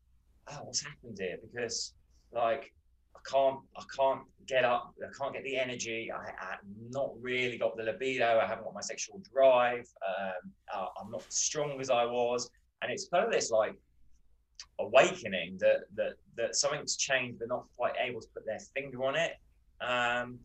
"Oh, 0.48 0.60
what's 0.64 0.82
happened 0.82 1.18
here?" 1.20 1.38
Because 1.42 1.94
like 2.32 2.74
I 3.16 3.20
can't, 3.30 3.60
I 3.78 3.84
can't 3.96 4.22
get 4.48 4.66
up, 4.66 4.94
I 5.04 5.12
can't 5.18 5.34
get 5.34 5.44
the 5.44 5.58
energy. 5.58 6.12
I, 6.12 6.32
have 6.38 6.60
not 6.90 7.12
really 7.20 7.58
got 7.58 7.76
the 7.76 7.84
libido. 7.84 8.40
I 8.40 8.48
haven't 8.48 8.66
got 8.66 8.74
my 8.74 8.82
sexual 8.82 9.22
drive. 9.34 9.88
Um, 10.08 10.52
uh, 10.74 10.86
I'm 11.02 11.12
not 11.12 11.26
as 11.28 11.36
strong 11.36 11.80
as 11.82 11.90
I 11.90 12.06
was, 12.06 12.50
and 12.82 12.92
it's 12.92 13.08
kind 13.10 13.26
of 13.26 13.32
this 13.32 13.52
like 13.52 13.76
awakening 14.80 15.58
that 15.60 15.82
that 15.96 16.14
that 16.38 16.56
something's 16.56 16.98
changed. 16.98 17.40
They're 17.40 17.48
not 17.48 17.66
quite 17.76 17.94
able 18.00 18.22
to 18.22 18.28
put 18.34 18.46
their 18.46 18.60
finger 18.76 19.04
on 19.06 19.16
it. 19.16 19.34
Um, 19.82 20.40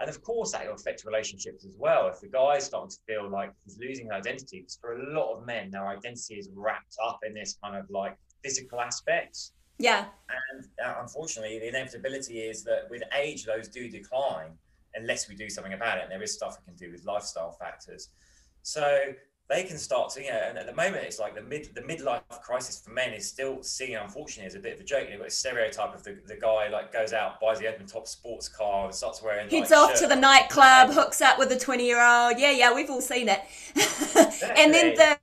and 0.00 0.08
of 0.08 0.22
course, 0.22 0.52
that 0.52 0.66
will 0.66 0.74
affect 0.74 1.04
relationships 1.04 1.64
as 1.64 1.76
well. 1.78 2.08
If 2.08 2.20
the 2.20 2.28
guy's 2.28 2.64
starting 2.64 2.90
to 2.90 2.96
feel 3.06 3.28
like 3.28 3.52
he's 3.64 3.78
losing 3.78 4.06
his 4.06 4.12
identity, 4.12 4.60
because 4.60 4.78
for 4.80 4.94
a 4.94 5.12
lot 5.14 5.34
of 5.34 5.46
men, 5.46 5.70
their 5.70 5.86
identity 5.86 6.36
is 6.36 6.48
wrapped 6.54 6.96
up 7.04 7.20
in 7.26 7.34
this 7.34 7.58
kind 7.62 7.76
of 7.76 7.88
like 7.90 8.16
physical 8.42 8.80
aspects. 8.80 9.52
Yeah. 9.78 10.06
And 10.52 10.66
uh, 10.84 10.94
unfortunately, 11.00 11.58
the 11.58 11.68
inevitability 11.68 12.40
is 12.40 12.64
that 12.64 12.88
with 12.90 13.02
age, 13.16 13.44
those 13.44 13.68
do 13.68 13.90
decline 13.90 14.52
unless 14.94 15.28
we 15.28 15.34
do 15.34 15.48
something 15.50 15.74
about 15.74 15.98
it. 15.98 16.04
And 16.04 16.12
there 16.12 16.22
is 16.22 16.34
stuff 16.34 16.56
we 16.58 16.72
can 16.72 16.76
do 16.76 16.90
with 16.92 17.04
lifestyle 17.04 17.52
factors. 17.52 18.08
So 18.62 19.12
they 19.50 19.64
can 19.64 19.76
start 19.76 20.10
to, 20.10 20.22
you 20.22 20.30
know, 20.30 20.40
and 20.48 20.56
at 20.56 20.66
the 20.66 20.74
moment 20.74 21.04
it's 21.04 21.18
like 21.18 21.34
the 21.34 21.42
mid 21.42 21.74
the 21.74 21.82
midlife 21.82 22.22
crisis 22.40 22.78
for 22.78 22.92
men 22.92 23.12
is 23.12 23.26
still 23.26 23.62
seen 23.64 23.96
unfortunately 23.96 24.46
as 24.46 24.54
a 24.54 24.60
bit 24.60 24.74
of 24.74 24.80
a 24.80 24.84
joke. 24.84 25.08
You've 25.10 25.18
got 25.18 25.26
a 25.26 25.30
stereotype 25.30 25.92
of 25.92 26.04
the, 26.04 26.16
the 26.26 26.36
guy 26.36 26.68
like 26.68 26.92
goes 26.92 27.12
out, 27.12 27.40
buys 27.40 27.58
the 27.58 27.66
open 27.66 27.84
top 27.84 28.06
sports 28.06 28.48
car 28.48 28.86
and 28.86 28.94
starts 28.94 29.20
wearing 29.22 29.50
Heads 29.50 29.72
like, 29.72 29.78
off 29.80 29.98
to 29.98 30.06
the 30.06 30.14
nightclub, 30.14 30.90
hooks 30.90 31.20
up 31.20 31.36
with 31.36 31.50
a 31.50 31.58
twenty 31.58 31.84
year 31.84 32.00
old. 32.00 32.38
Yeah, 32.38 32.52
yeah, 32.52 32.72
we've 32.72 32.88
all 32.88 33.00
seen 33.00 33.28
it. 33.28 33.40
and 34.56 34.72
then 34.72 34.94
the 34.94 35.18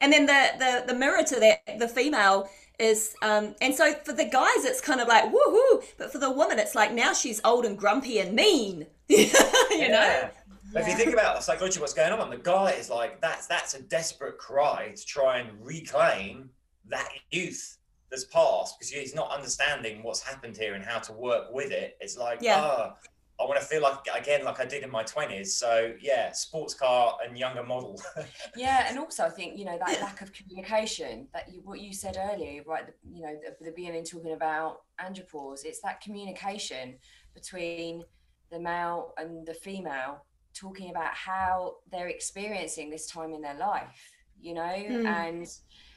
and 0.00 0.12
then 0.12 0.26
the, 0.26 0.50
the 0.58 0.92
the 0.92 0.98
mirror 0.98 1.24
to 1.24 1.40
that, 1.40 1.78
the 1.80 1.88
female 1.88 2.48
is 2.78 3.14
um 3.22 3.54
and 3.60 3.72
so 3.72 3.94
for 4.04 4.12
the 4.12 4.24
guys 4.24 4.64
it's 4.64 4.80
kind 4.80 5.00
of 5.00 5.08
like 5.08 5.24
woohoo, 5.24 5.82
but 5.98 6.12
for 6.12 6.18
the 6.18 6.30
woman 6.30 6.60
it's 6.60 6.76
like 6.76 6.92
now 6.92 7.12
she's 7.12 7.40
old 7.44 7.64
and 7.64 7.76
grumpy 7.76 8.20
and 8.20 8.34
mean. 8.34 8.86
you 9.08 9.28
yeah. 9.72 9.88
know? 9.88 10.30
But 10.74 10.82
if 10.82 10.88
you 10.88 10.96
think 10.96 11.12
about 11.12 11.36
the 11.36 11.40
psychology, 11.40 11.78
what's 11.78 11.94
going 11.94 12.12
on, 12.12 12.30
the 12.30 12.36
guy 12.36 12.72
is 12.72 12.90
like, 12.90 13.20
that's 13.20 13.46
that's 13.46 13.74
a 13.74 13.82
desperate 13.82 14.38
cry 14.38 14.92
to 14.94 15.06
try 15.06 15.38
and 15.38 15.50
reclaim 15.64 16.50
that 16.88 17.08
youth 17.30 17.78
that's 18.10 18.24
passed 18.24 18.76
because 18.76 18.90
he's 18.90 19.14
not 19.14 19.30
understanding 19.30 20.02
what's 20.02 20.20
happened 20.20 20.56
here 20.56 20.74
and 20.74 20.84
how 20.84 20.98
to 20.98 21.12
work 21.12 21.52
with 21.52 21.70
it. 21.70 21.96
It's 22.00 22.18
like, 22.18 22.38
yeah. 22.42 22.60
oh, 22.60 22.92
I 23.40 23.44
want 23.44 23.60
to 23.60 23.66
feel 23.66 23.82
like 23.82 23.98
again, 24.12 24.44
like 24.44 24.58
I 24.58 24.64
did 24.64 24.82
in 24.82 24.90
my 24.90 25.04
twenties. 25.04 25.56
So 25.56 25.92
yeah, 26.00 26.32
sports 26.32 26.74
car 26.74 27.18
and 27.24 27.38
younger 27.38 27.62
model. 27.62 28.00
yeah, 28.56 28.86
and 28.88 28.98
also 28.98 29.24
I 29.24 29.30
think 29.30 29.56
you 29.56 29.64
know 29.64 29.78
that 29.78 30.00
lack 30.00 30.22
of 30.22 30.32
communication 30.32 31.28
that 31.34 31.52
you 31.52 31.60
what 31.64 31.80
you 31.80 31.92
said 31.92 32.16
earlier, 32.18 32.62
right? 32.66 32.86
The, 32.86 32.92
you 33.12 33.22
know, 33.22 33.36
the, 33.60 33.64
the 33.64 33.72
beginning 33.72 34.04
talking 34.04 34.32
about 34.32 34.82
andropause. 35.00 35.64
It's 35.64 35.80
that 35.82 36.00
communication 36.00 36.96
between 37.32 38.02
the 38.50 38.58
male 38.58 39.14
and 39.18 39.46
the 39.46 39.54
female 39.54 40.24
talking 40.54 40.90
about 40.90 41.14
how 41.14 41.76
they're 41.90 42.08
experiencing 42.08 42.90
this 42.90 43.06
time 43.06 43.32
in 43.32 43.42
their 43.42 43.56
life, 43.56 44.10
you 44.40 44.54
know, 44.54 44.62
mm. 44.62 45.06
and 45.06 45.46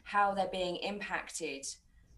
how 0.03 0.33
they're 0.33 0.49
being 0.51 0.77
impacted 0.77 1.65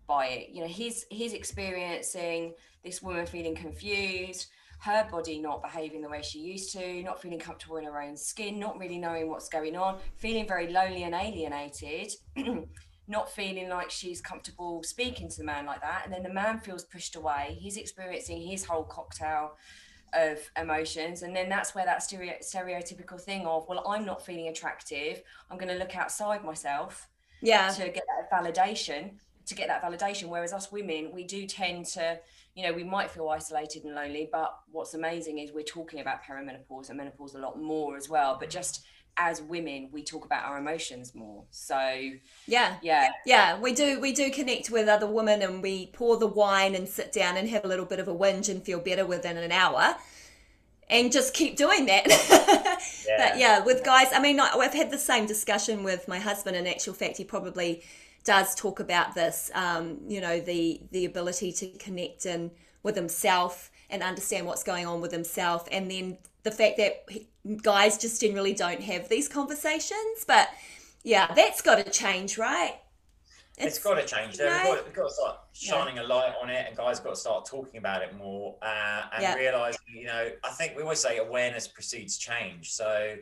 by 0.07 0.27
it. 0.27 0.49
You 0.49 0.61
know, 0.61 0.67
he's 0.67 1.05
he's 1.09 1.33
experiencing 1.33 2.53
this 2.83 3.01
woman 3.01 3.25
feeling 3.25 3.55
confused, 3.55 4.47
her 4.79 5.07
body 5.11 5.39
not 5.39 5.61
behaving 5.61 6.01
the 6.01 6.09
way 6.09 6.21
she 6.21 6.39
used 6.39 6.71
to, 6.73 7.03
not 7.03 7.21
feeling 7.21 7.39
comfortable 7.39 7.77
in 7.77 7.85
her 7.85 8.01
own 8.01 8.15
skin, 8.15 8.59
not 8.59 8.79
really 8.79 8.97
knowing 8.97 9.29
what's 9.29 9.49
going 9.49 9.75
on, 9.75 9.99
feeling 10.15 10.47
very 10.47 10.71
lonely 10.71 11.03
and 11.03 11.13
alienated. 11.13 12.11
not 13.09 13.31
feeling 13.31 13.69
like 13.69 13.89
she's 13.89 14.21
comfortable 14.21 14.83
speaking 14.83 15.27
to 15.27 15.37
the 15.39 15.43
man 15.43 15.65
like 15.65 15.81
that. 15.81 16.03
And 16.05 16.13
then 16.13 16.21
the 16.21 16.31
man 16.31 16.59
feels 16.59 16.83
pushed 16.83 17.15
away. 17.15 17.57
He's 17.59 17.75
experiencing 17.75 18.39
his 18.39 18.63
whole 18.63 18.83
cocktail 18.83 19.53
of 20.13 20.39
emotions 20.57 21.21
and 21.23 21.35
then 21.35 21.49
that's 21.49 21.75
where 21.75 21.85
that 21.85 22.01
stereo- 22.01 22.39
stereotypical 22.41 23.19
thing 23.19 23.45
of 23.45 23.67
well 23.67 23.83
i'm 23.87 24.05
not 24.05 24.25
feeling 24.25 24.47
attractive. 24.47 25.21
I'm 25.49 25.57
going 25.57 25.69
to 25.69 25.77
look 25.77 25.95
outside 25.95 26.43
myself 26.43 27.07
yeah. 27.41 27.69
to 27.69 27.83
get 27.89 28.03
that 28.17 28.31
validation 28.31 29.11
to 29.45 29.55
get 29.55 29.67
that 29.67 29.81
validation. 29.81 30.25
Whereas 30.29 30.53
us 30.53 30.71
women 30.71 31.11
we 31.13 31.23
do 31.23 31.45
tend 31.45 31.85
to 31.87 32.19
you 32.55 32.63
know 32.65 32.73
we 32.73 32.83
might 32.83 33.09
feel 33.09 33.29
isolated 33.29 33.83
and 33.83 33.95
lonely 33.95 34.29
but 34.31 34.59
what's 34.71 34.93
amazing 34.93 35.39
is 35.39 35.51
we're 35.51 35.63
talking 35.63 35.99
about 36.01 36.23
perimenopause 36.23 36.89
and 36.89 36.97
menopause 36.97 37.35
a 37.35 37.39
lot 37.39 37.59
more 37.59 37.97
as 37.97 38.09
well. 38.09 38.37
But 38.39 38.49
just 38.49 38.85
as 39.19 39.41
women 39.41 39.89
we 39.91 40.03
talk 40.03 40.25
about 40.25 40.45
our 40.45 40.57
emotions 40.57 41.13
more 41.13 41.43
so 41.51 42.11
yeah 42.47 42.77
yeah 42.81 43.09
yeah 43.25 43.59
we 43.59 43.73
do 43.73 43.99
we 43.99 44.13
do 44.13 44.31
connect 44.31 44.69
with 44.69 44.87
other 44.87 45.07
women 45.07 45.41
and 45.41 45.61
we 45.61 45.87
pour 45.87 46.17
the 46.17 46.27
wine 46.27 46.73
and 46.73 46.87
sit 46.87 47.11
down 47.11 47.35
and 47.35 47.49
have 47.49 47.65
a 47.65 47.67
little 47.67 47.85
bit 47.85 47.99
of 47.99 48.07
a 48.07 48.13
whinge 48.13 48.49
and 48.49 48.63
feel 48.63 48.79
better 48.79 49.05
within 49.05 49.37
an 49.37 49.51
hour 49.51 49.95
and 50.89 51.11
just 51.11 51.33
keep 51.33 51.55
doing 51.55 51.85
that. 51.85 52.07
yeah. 52.07 52.75
But 53.17 53.39
yeah, 53.39 53.59
with 53.59 53.83
guys, 53.83 54.07
I 54.13 54.19
mean, 54.19 54.39
I've 54.39 54.73
had 54.73 54.91
the 54.91 54.97
same 54.97 55.25
discussion 55.25 55.83
with 55.83 56.07
my 56.07 56.19
husband. 56.19 56.55
In 56.55 56.67
actual 56.67 56.93
fact, 56.93 57.17
he 57.17 57.23
probably 57.23 57.83
does 58.23 58.55
talk 58.55 58.79
about 58.79 59.15
this. 59.15 59.51
Um, 59.53 59.99
you 60.07 60.21
know, 60.21 60.39
the 60.39 60.81
the 60.91 61.05
ability 61.05 61.51
to 61.53 61.67
connect 61.77 62.25
in 62.25 62.51
with 62.83 62.95
himself 62.95 63.71
and 63.89 64.03
understand 64.03 64.45
what's 64.45 64.63
going 64.63 64.85
on 64.85 65.01
with 65.01 65.11
himself, 65.11 65.67
and 65.71 65.89
then 65.89 66.17
the 66.43 66.51
fact 66.51 66.77
that 66.77 67.05
guys 67.57 67.97
just 67.97 68.21
generally 68.21 68.53
don't 68.53 68.81
have 68.81 69.09
these 69.09 69.27
conversations. 69.27 70.25
But 70.27 70.49
yeah, 71.03 71.33
that's 71.33 71.61
got 71.61 71.83
to 71.83 71.91
change, 71.91 72.37
right? 72.37 72.75
it's, 73.59 73.75
it's 73.75 73.83
got 73.83 73.95
to 73.95 74.05
change. 74.05 74.37
There, 74.37 74.51
we've, 74.51 74.75
got, 74.75 74.85
we've 74.85 74.95
got 74.95 75.07
to 75.09 75.13
start 75.13 75.37
shining 75.53 75.97
yeah. 75.97 76.03
a 76.03 76.07
light 76.07 76.33
on 76.41 76.49
it, 76.49 76.65
and 76.67 76.77
guys 76.77 76.99
got 76.99 77.11
to 77.11 77.15
start 77.15 77.45
talking 77.45 77.77
about 77.77 78.01
it 78.01 78.15
more 78.17 78.55
uh, 78.61 79.03
and 79.13 79.21
yeah. 79.21 79.35
realizing. 79.35 79.81
You 79.93 80.05
know, 80.05 80.29
I 80.43 80.49
think 80.51 80.75
we 80.77 80.83
always 80.83 80.99
say 80.99 81.17
awareness 81.17 81.67
precedes 81.67 82.17
change. 82.17 82.71
So, 82.71 83.15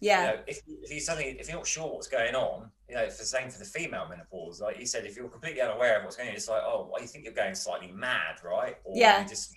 yeah, 0.00 0.20
you 0.20 0.36
know, 0.36 0.42
if, 0.46 0.60
if 0.66 0.92
you 0.92 1.00
suddenly 1.00 1.36
if 1.38 1.48
you're 1.48 1.58
not 1.58 1.66
sure 1.66 1.92
what's 1.92 2.08
going 2.08 2.34
on, 2.34 2.70
you 2.88 2.94
know, 2.94 3.02
it's 3.02 3.18
the 3.18 3.24
same 3.24 3.50
for 3.50 3.58
the 3.58 3.66
female 3.66 4.06
menopause. 4.08 4.60
Like 4.60 4.78
you 4.78 4.86
said, 4.86 5.04
if 5.04 5.14
you're 5.14 5.28
completely 5.28 5.60
unaware 5.60 5.98
of 5.98 6.04
what's 6.04 6.16
going 6.16 6.30
on, 6.30 6.34
it's 6.34 6.48
like, 6.48 6.62
oh, 6.64 6.88
well, 6.90 7.00
you 7.00 7.06
think 7.06 7.24
you're 7.24 7.34
going 7.34 7.54
slightly 7.54 7.92
mad, 7.92 8.36
right? 8.42 8.76
Or 8.84 8.94
yeah. 8.96 9.20
you're 9.20 9.28
just 9.28 9.54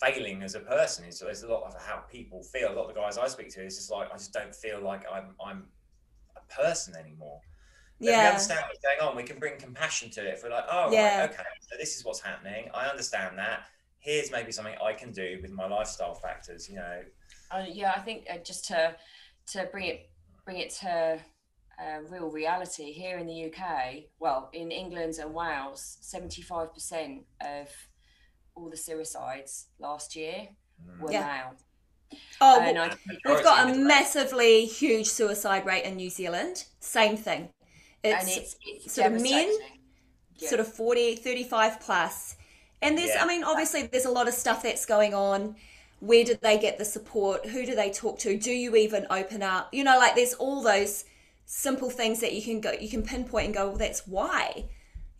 failing 0.00 0.42
as 0.42 0.54
a 0.54 0.60
person. 0.60 1.10
So 1.12 1.26
there's 1.26 1.42
a 1.42 1.48
lot 1.48 1.64
of 1.64 1.80
how 1.82 1.98
people 2.10 2.42
feel. 2.42 2.72
A 2.72 2.74
lot 2.74 2.88
of 2.88 2.94
the 2.94 3.00
guys 3.00 3.18
I 3.18 3.28
speak 3.28 3.50
to 3.54 3.64
is 3.64 3.76
just 3.76 3.90
like, 3.90 4.08
I 4.12 4.16
just 4.16 4.32
don't 4.32 4.54
feel 4.54 4.82
like 4.82 5.04
I'm 5.12 5.34
I'm 5.44 5.66
a 6.36 6.62
person 6.62 6.94
anymore 6.96 7.40
yeah. 8.00 8.10
If 8.10 8.18
we 8.18 8.28
understand 8.28 8.60
what's 8.68 8.80
going 8.80 9.08
on, 9.08 9.16
we 9.16 9.22
can 9.22 9.38
bring 9.38 9.58
compassion 9.58 10.10
to 10.10 10.26
it. 10.26 10.34
If 10.34 10.42
we're 10.42 10.50
like, 10.50 10.66
oh, 10.70 10.90
yeah. 10.90 11.20
right, 11.20 11.30
okay, 11.30 11.42
so 11.60 11.76
this 11.78 11.96
is 11.96 12.04
what's 12.04 12.20
happening. 12.20 12.68
I 12.74 12.86
understand 12.86 13.38
that. 13.38 13.66
Here's 13.98 14.30
maybe 14.30 14.52
something 14.52 14.74
I 14.84 14.92
can 14.92 15.12
do 15.12 15.38
with 15.40 15.50
my 15.50 15.66
lifestyle 15.66 16.14
factors. 16.14 16.68
You 16.68 16.76
know. 16.76 17.00
Uh, 17.50 17.64
yeah, 17.70 17.92
I 17.96 18.00
think 18.00 18.26
uh, 18.30 18.38
just 18.38 18.66
to 18.66 18.94
to 19.52 19.68
bring 19.72 19.86
it 19.86 20.10
bring 20.44 20.58
it 20.58 20.70
to 20.80 21.18
uh, 21.80 21.98
real 22.10 22.30
reality 22.30 22.92
here 22.92 23.18
in 23.18 23.26
the 23.26 23.50
UK. 23.50 24.04
Well, 24.18 24.50
in 24.52 24.70
England 24.70 25.14
and 25.20 25.32
Wales, 25.32 25.98
seventy 26.02 26.42
five 26.42 26.74
percent 26.74 27.22
of 27.40 27.68
all 28.54 28.70
the 28.70 28.76
suicides 28.76 29.66
last 29.78 30.16
year 30.16 30.48
mm. 30.82 31.00
were 31.00 31.12
yeah. 31.12 31.26
male. 31.26 31.54
Oh, 32.40 32.60
we've 33.24 33.42
got 33.42 33.68
a 33.68 33.74
massively 33.74 34.66
huge 34.66 35.06
suicide 35.06 35.66
rate 35.66 35.84
in 35.84 35.96
New 35.96 36.10
Zealand. 36.10 36.64
Same 36.78 37.16
thing. 37.16 37.48
It's, 38.04 38.36
it's, 38.36 38.56
it's 38.66 38.94
sort 38.94 39.12
of 39.12 39.22
men, 39.22 39.52
yeah. 40.36 40.48
sort 40.48 40.60
of 40.60 40.68
40, 40.68 41.16
35 41.16 41.80
plus. 41.80 42.36
And 42.82 42.98
there's, 42.98 43.10
yeah. 43.10 43.24
I 43.24 43.26
mean, 43.26 43.42
obviously, 43.42 43.86
there's 43.86 44.04
a 44.04 44.10
lot 44.10 44.28
of 44.28 44.34
stuff 44.34 44.62
that's 44.62 44.84
going 44.84 45.14
on. 45.14 45.56
Where 46.00 46.22
did 46.22 46.40
they 46.42 46.58
get 46.58 46.76
the 46.76 46.84
support? 46.84 47.46
Who 47.46 47.64
do 47.64 47.74
they 47.74 47.90
talk 47.90 48.18
to? 48.20 48.36
Do 48.36 48.52
you 48.52 48.76
even 48.76 49.06
open 49.10 49.42
up? 49.42 49.72
You 49.72 49.84
know, 49.84 49.96
like 49.96 50.14
there's 50.14 50.34
all 50.34 50.62
those 50.62 51.06
simple 51.46 51.88
things 51.88 52.20
that 52.20 52.34
you 52.34 52.42
can 52.42 52.60
go, 52.60 52.72
you 52.72 52.88
can 52.88 53.02
pinpoint 53.02 53.46
and 53.46 53.54
go, 53.54 53.68
well, 53.68 53.78
that's 53.78 54.06
why. 54.06 54.66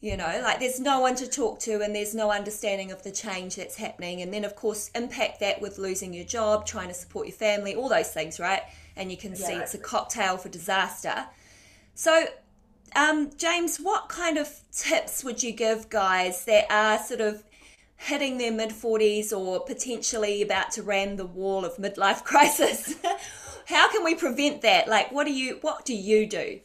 You 0.04 0.18
know, 0.18 0.40
like 0.42 0.60
there's 0.60 0.80
no 0.80 1.00
one 1.00 1.14
to 1.14 1.26
talk 1.26 1.60
to 1.60 1.80
and 1.80 1.96
there's 1.96 2.14
no 2.14 2.30
understanding 2.30 2.92
of 2.92 3.02
the 3.02 3.10
change 3.10 3.56
that's 3.56 3.76
happening. 3.76 4.20
And 4.20 4.34
then, 4.34 4.44
of 4.44 4.54
course, 4.54 4.90
impact 4.94 5.40
that 5.40 5.62
with 5.62 5.78
losing 5.78 6.12
your 6.12 6.26
job, 6.26 6.66
trying 6.66 6.88
to 6.88 6.94
support 6.94 7.26
your 7.26 7.34
family, 7.34 7.74
all 7.74 7.88
those 7.88 8.10
things, 8.10 8.38
right? 8.38 8.60
And 8.96 9.10
you 9.10 9.16
can 9.16 9.30
yeah. 9.30 9.46
see 9.46 9.54
it's 9.54 9.72
a 9.72 9.78
cocktail 9.78 10.36
for 10.36 10.50
disaster. 10.50 11.24
So 11.94 12.26
um, 12.94 13.30
James, 13.38 13.78
what 13.78 14.10
kind 14.10 14.36
of 14.36 14.50
tips 14.70 15.24
would 15.24 15.42
you 15.42 15.52
give 15.52 15.88
guys 15.88 16.44
that 16.44 16.66
are 16.70 17.02
sort 17.02 17.22
of 17.22 17.42
hitting 17.96 18.36
their 18.36 18.52
mid 18.52 18.72
40s 18.72 19.32
or 19.32 19.64
potentially 19.64 20.42
about 20.42 20.70
to 20.72 20.82
ram 20.82 21.16
the 21.16 21.24
wall 21.24 21.64
of 21.64 21.78
midlife 21.78 22.22
crisis? 22.24 22.94
How 23.68 23.90
can 23.90 24.04
we 24.04 24.14
prevent 24.14 24.60
that? 24.60 24.86
Like, 24.86 25.10
what 25.12 25.24
do 25.26 25.32
you 25.32 25.60
what 25.62 25.86
do 25.86 25.94
you 25.94 26.26
do? 26.26 26.60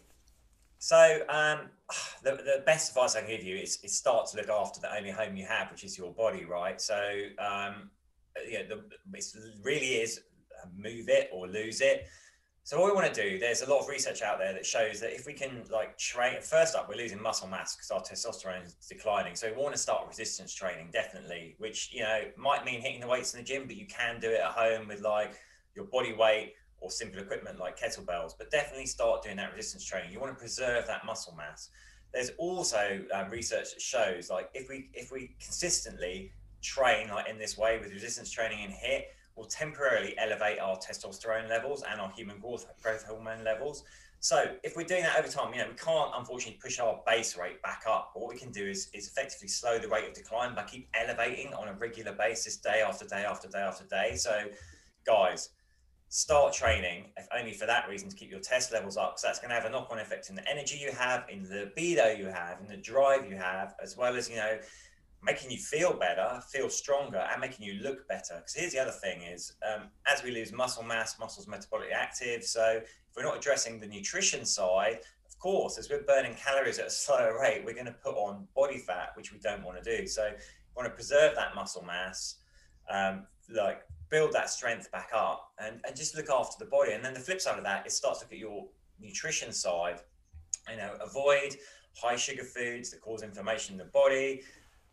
So, 0.77 1.21
um, 1.29 1.69
the, 2.23 2.31
the 2.31 2.63
best 2.65 2.89
advice 2.89 3.15
I 3.15 3.21
can 3.21 3.29
give 3.29 3.43
you 3.43 3.55
is, 3.55 3.79
is 3.83 3.95
start 3.95 4.27
to 4.31 4.37
look 4.37 4.49
after 4.49 4.79
the 4.79 4.95
only 4.95 5.11
home 5.11 5.35
you 5.35 5.45
have, 5.45 5.71
which 5.71 5.83
is 5.83 5.97
your 5.97 6.11
body, 6.11 6.45
right? 6.45 6.79
So, 6.79 6.95
um, 7.39 7.89
yeah, 8.47 8.63
the, 8.67 8.83
it 9.13 9.25
really 9.63 9.95
is 9.95 10.21
uh, 10.61 10.67
move 10.75 11.09
it 11.09 11.29
or 11.33 11.47
lose 11.47 11.81
it. 11.81 12.07
So 12.63 12.79
what 12.79 12.85
we 12.87 12.91
want 12.91 13.11
to 13.11 13.29
do, 13.29 13.39
there's 13.39 13.63
a 13.63 13.69
lot 13.69 13.79
of 13.79 13.87
research 13.87 14.21
out 14.21 14.37
there 14.37 14.53
that 14.53 14.63
shows 14.63 14.99
that 14.99 15.11
if 15.11 15.25
we 15.25 15.33
can 15.33 15.63
like 15.71 15.97
train, 15.97 16.39
first 16.41 16.75
up, 16.75 16.87
we're 16.87 16.97
losing 16.97 17.19
muscle 17.19 17.47
mass 17.47 17.75
because 17.75 17.89
our 17.89 18.01
testosterone 18.01 18.63
is 18.63 18.75
declining. 18.87 19.35
So 19.35 19.49
we 19.49 19.59
want 19.59 19.73
to 19.73 19.81
start 19.81 20.07
resistance 20.07 20.53
training, 20.53 20.89
definitely, 20.93 21.55
which, 21.57 21.91
you 21.91 22.01
know, 22.01 22.21
might 22.37 22.65
mean 22.65 22.81
hitting 22.81 23.01
the 23.01 23.07
weights 23.07 23.33
in 23.33 23.39
the 23.39 23.43
gym, 23.43 23.63
but 23.65 23.75
you 23.75 23.87
can 23.87 24.19
do 24.19 24.29
it 24.29 24.41
at 24.41 24.51
home 24.51 24.87
with 24.87 25.01
like 25.01 25.33
your 25.75 25.85
body 25.85 26.13
weight 26.13 26.53
or 26.81 26.91
simple 26.91 27.19
equipment 27.19 27.59
like 27.59 27.79
kettlebells, 27.79 28.33
but 28.37 28.51
definitely 28.51 28.85
start 28.85 29.23
doing 29.23 29.37
that 29.37 29.51
resistance 29.51 29.85
training. 29.85 30.11
You 30.11 30.19
want 30.19 30.33
to 30.33 30.39
preserve 30.39 30.87
that 30.87 31.05
muscle 31.05 31.35
mass. 31.35 31.69
There's 32.13 32.31
also 32.37 33.01
um, 33.13 33.29
research 33.29 33.73
that 33.73 33.81
shows 33.81 34.29
like 34.29 34.49
if 34.53 34.69
we, 34.69 34.89
if 34.93 35.11
we 35.11 35.35
consistently 35.39 36.31
train 36.61 37.09
like 37.09 37.29
in 37.29 37.37
this 37.37 37.57
way 37.57 37.79
with 37.79 37.91
resistance 37.91 38.31
training 38.31 38.63
and 38.63 38.73
HIIT, 38.73 39.03
will 39.35 39.45
temporarily 39.45 40.17
elevate 40.17 40.59
our 40.59 40.77
testosterone 40.77 41.47
levels 41.47 41.83
and 41.89 42.01
our 42.01 42.11
human 42.11 42.39
growth, 42.39 42.65
growth 42.81 43.05
hormone 43.05 43.43
levels. 43.43 43.83
So 44.21 44.53
if 44.63 44.75
we're 44.75 44.83
doing 44.83 45.03
that 45.03 45.17
over 45.17 45.29
time, 45.29 45.53
you 45.53 45.59
know, 45.61 45.69
we 45.69 45.75
can't 45.75 46.11
unfortunately 46.13 46.59
push 46.61 46.77
our 46.77 46.99
base 47.07 47.37
rate 47.37 47.61
back 47.61 47.83
up. 47.87 48.11
But 48.13 48.21
what 48.21 48.33
we 48.33 48.37
can 48.37 48.51
do 48.51 48.65
is, 48.65 48.89
is 48.93 49.07
effectively 49.07 49.47
slow 49.47 49.79
the 49.79 49.87
rate 49.87 50.09
of 50.09 50.13
decline 50.13 50.53
by 50.55 50.63
keep 50.63 50.89
elevating 50.93 51.53
on 51.53 51.69
a 51.69 51.73
regular 51.73 52.11
basis, 52.11 52.57
day 52.57 52.83
after 52.85 53.05
day 53.05 53.23
after 53.23 53.47
day 53.47 53.59
after 53.59 53.85
day. 53.85 54.15
So 54.17 54.43
guys, 55.05 55.51
start 56.09 56.53
training, 56.53 57.05
if 57.17 57.27
only 57.37 57.53
for 57.53 57.67
that 57.67 57.87
reason, 57.87 58.09
to 58.09 58.15
keep 58.15 58.31
your 58.31 58.39
test 58.39 58.71
levels 58.73 58.97
up. 58.97 59.19
So 59.19 59.27
that's 59.27 59.39
going 59.39 59.49
to 59.49 59.55
have 59.55 59.65
a 59.65 59.69
knock-on 59.69 59.99
effect 59.99 60.29
in 60.29 60.35
the 60.35 60.47
energy 60.49 60.77
you 60.77 60.91
have, 60.91 61.25
in 61.29 61.43
the 61.43 61.55
libido 61.55 62.09
you 62.09 62.25
have, 62.25 62.59
in 62.59 62.67
the 62.67 62.77
drive 62.77 63.29
you 63.29 63.35
have, 63.35 63.75
as 63.81 63.95
well 63.95 64.15
as, 64.15 64.27
you 64.29 64.35
know, 64.35 64.57
making 65.21 65.51
you 65.51 65.57
feel 65.57 65.93
better, 65.93 66.41
feel 66.51 66.69
stronger, 66.69 67.27
and 67.31 67.39
making 67.39 67.65
you 67.65 67.81
look 67.81 68.07
better. 68.07 68.35
Because 68.37 68.53
here's 68.53 68.73
the 68.73 68.79
other 68.79 68.91
thing: 68.91 69.21
is 69.21 69.53
um, 69.67 69.83
as 70.07 70.23
we 70.23 70.31
lose 70.31 70.51
muscle 70.51 70.83
mass, 70.83 71.19
muscles 71.19 71.45
metabolically 71.45 71.93
active. 71.93 72.43
So 72.43 72.81
if 72.81 73.15
we're 73.15 73.23
not 73.23 73.37
addressing 73.37 73.79
the 73.79 73.87
nutrition 73.87 74.45
side, 74.45 74.99
of 75.27 75.37
course, 75.39 75.77
as 75.77 75.89
we're 75.89 76.03
burning 76.03 76.35
calories 76.35 76.79
at 76.79 76.87
a 76.87 76.89
slower 77.05 77.39
rate, 77.39 77.63
we're 77.65 77.73
going 77.73 77.85
to 77.85 77.91
put 77.91 78.15
on 78.15 78.47
body 78.55 78.77
fat, 78.77 79.11
which 79.15 79.31
we 79.31 79.39
don't 79.39 79.63
want 79.63 79.81
to 79.83 79.97
do. 79.97 80.07
So 80.07 80.31
we 80.31 80.37
want 80.75 80.87
to 80.87 80.95
preserve 80.95 81.35
that 81.35 81.53
muscle 81.55 81.83
mass, 81.83 82.37
um, 82.89 83.27
like 83.49 83.81
build 84.09 84.31
that 84.33 84.49
strength 84.49 84.91
back 84.91 85.09
up, 85.13 85.51
and 85.59 85.81
and 85.85 85.95
just 85.95 86.15
look 86.15 86.29
after 86.29 86.63
the 86.63 86.69
body. 86.69 86.93
And 86.93 87.03
then 87.03 87.13
the 87.13 87.19
flip 87.19 87.41
side 87.41 87.57
of 87.57 87.63
that 87.63 87.85
is 87.87 87.95
start 87.95 88.19
to 88.19 88.25
look 88.25 88.33
at 88.33 88.39
your 88.39 88.65
nutrition 88.99 89.51
side. 89.51 89.99
You 90.69 90.77
know, 90.77 90.95
avoid 91.01 91.55
high 91.95 92.15
sugar 92.15 92.43
foods 92.43 92.91
that 92.91 93.01
cause 93.01 93.23
inflammation 93.23 93.73
in 93.73 93.79
the 93.79 93.85
body 93.85 94.41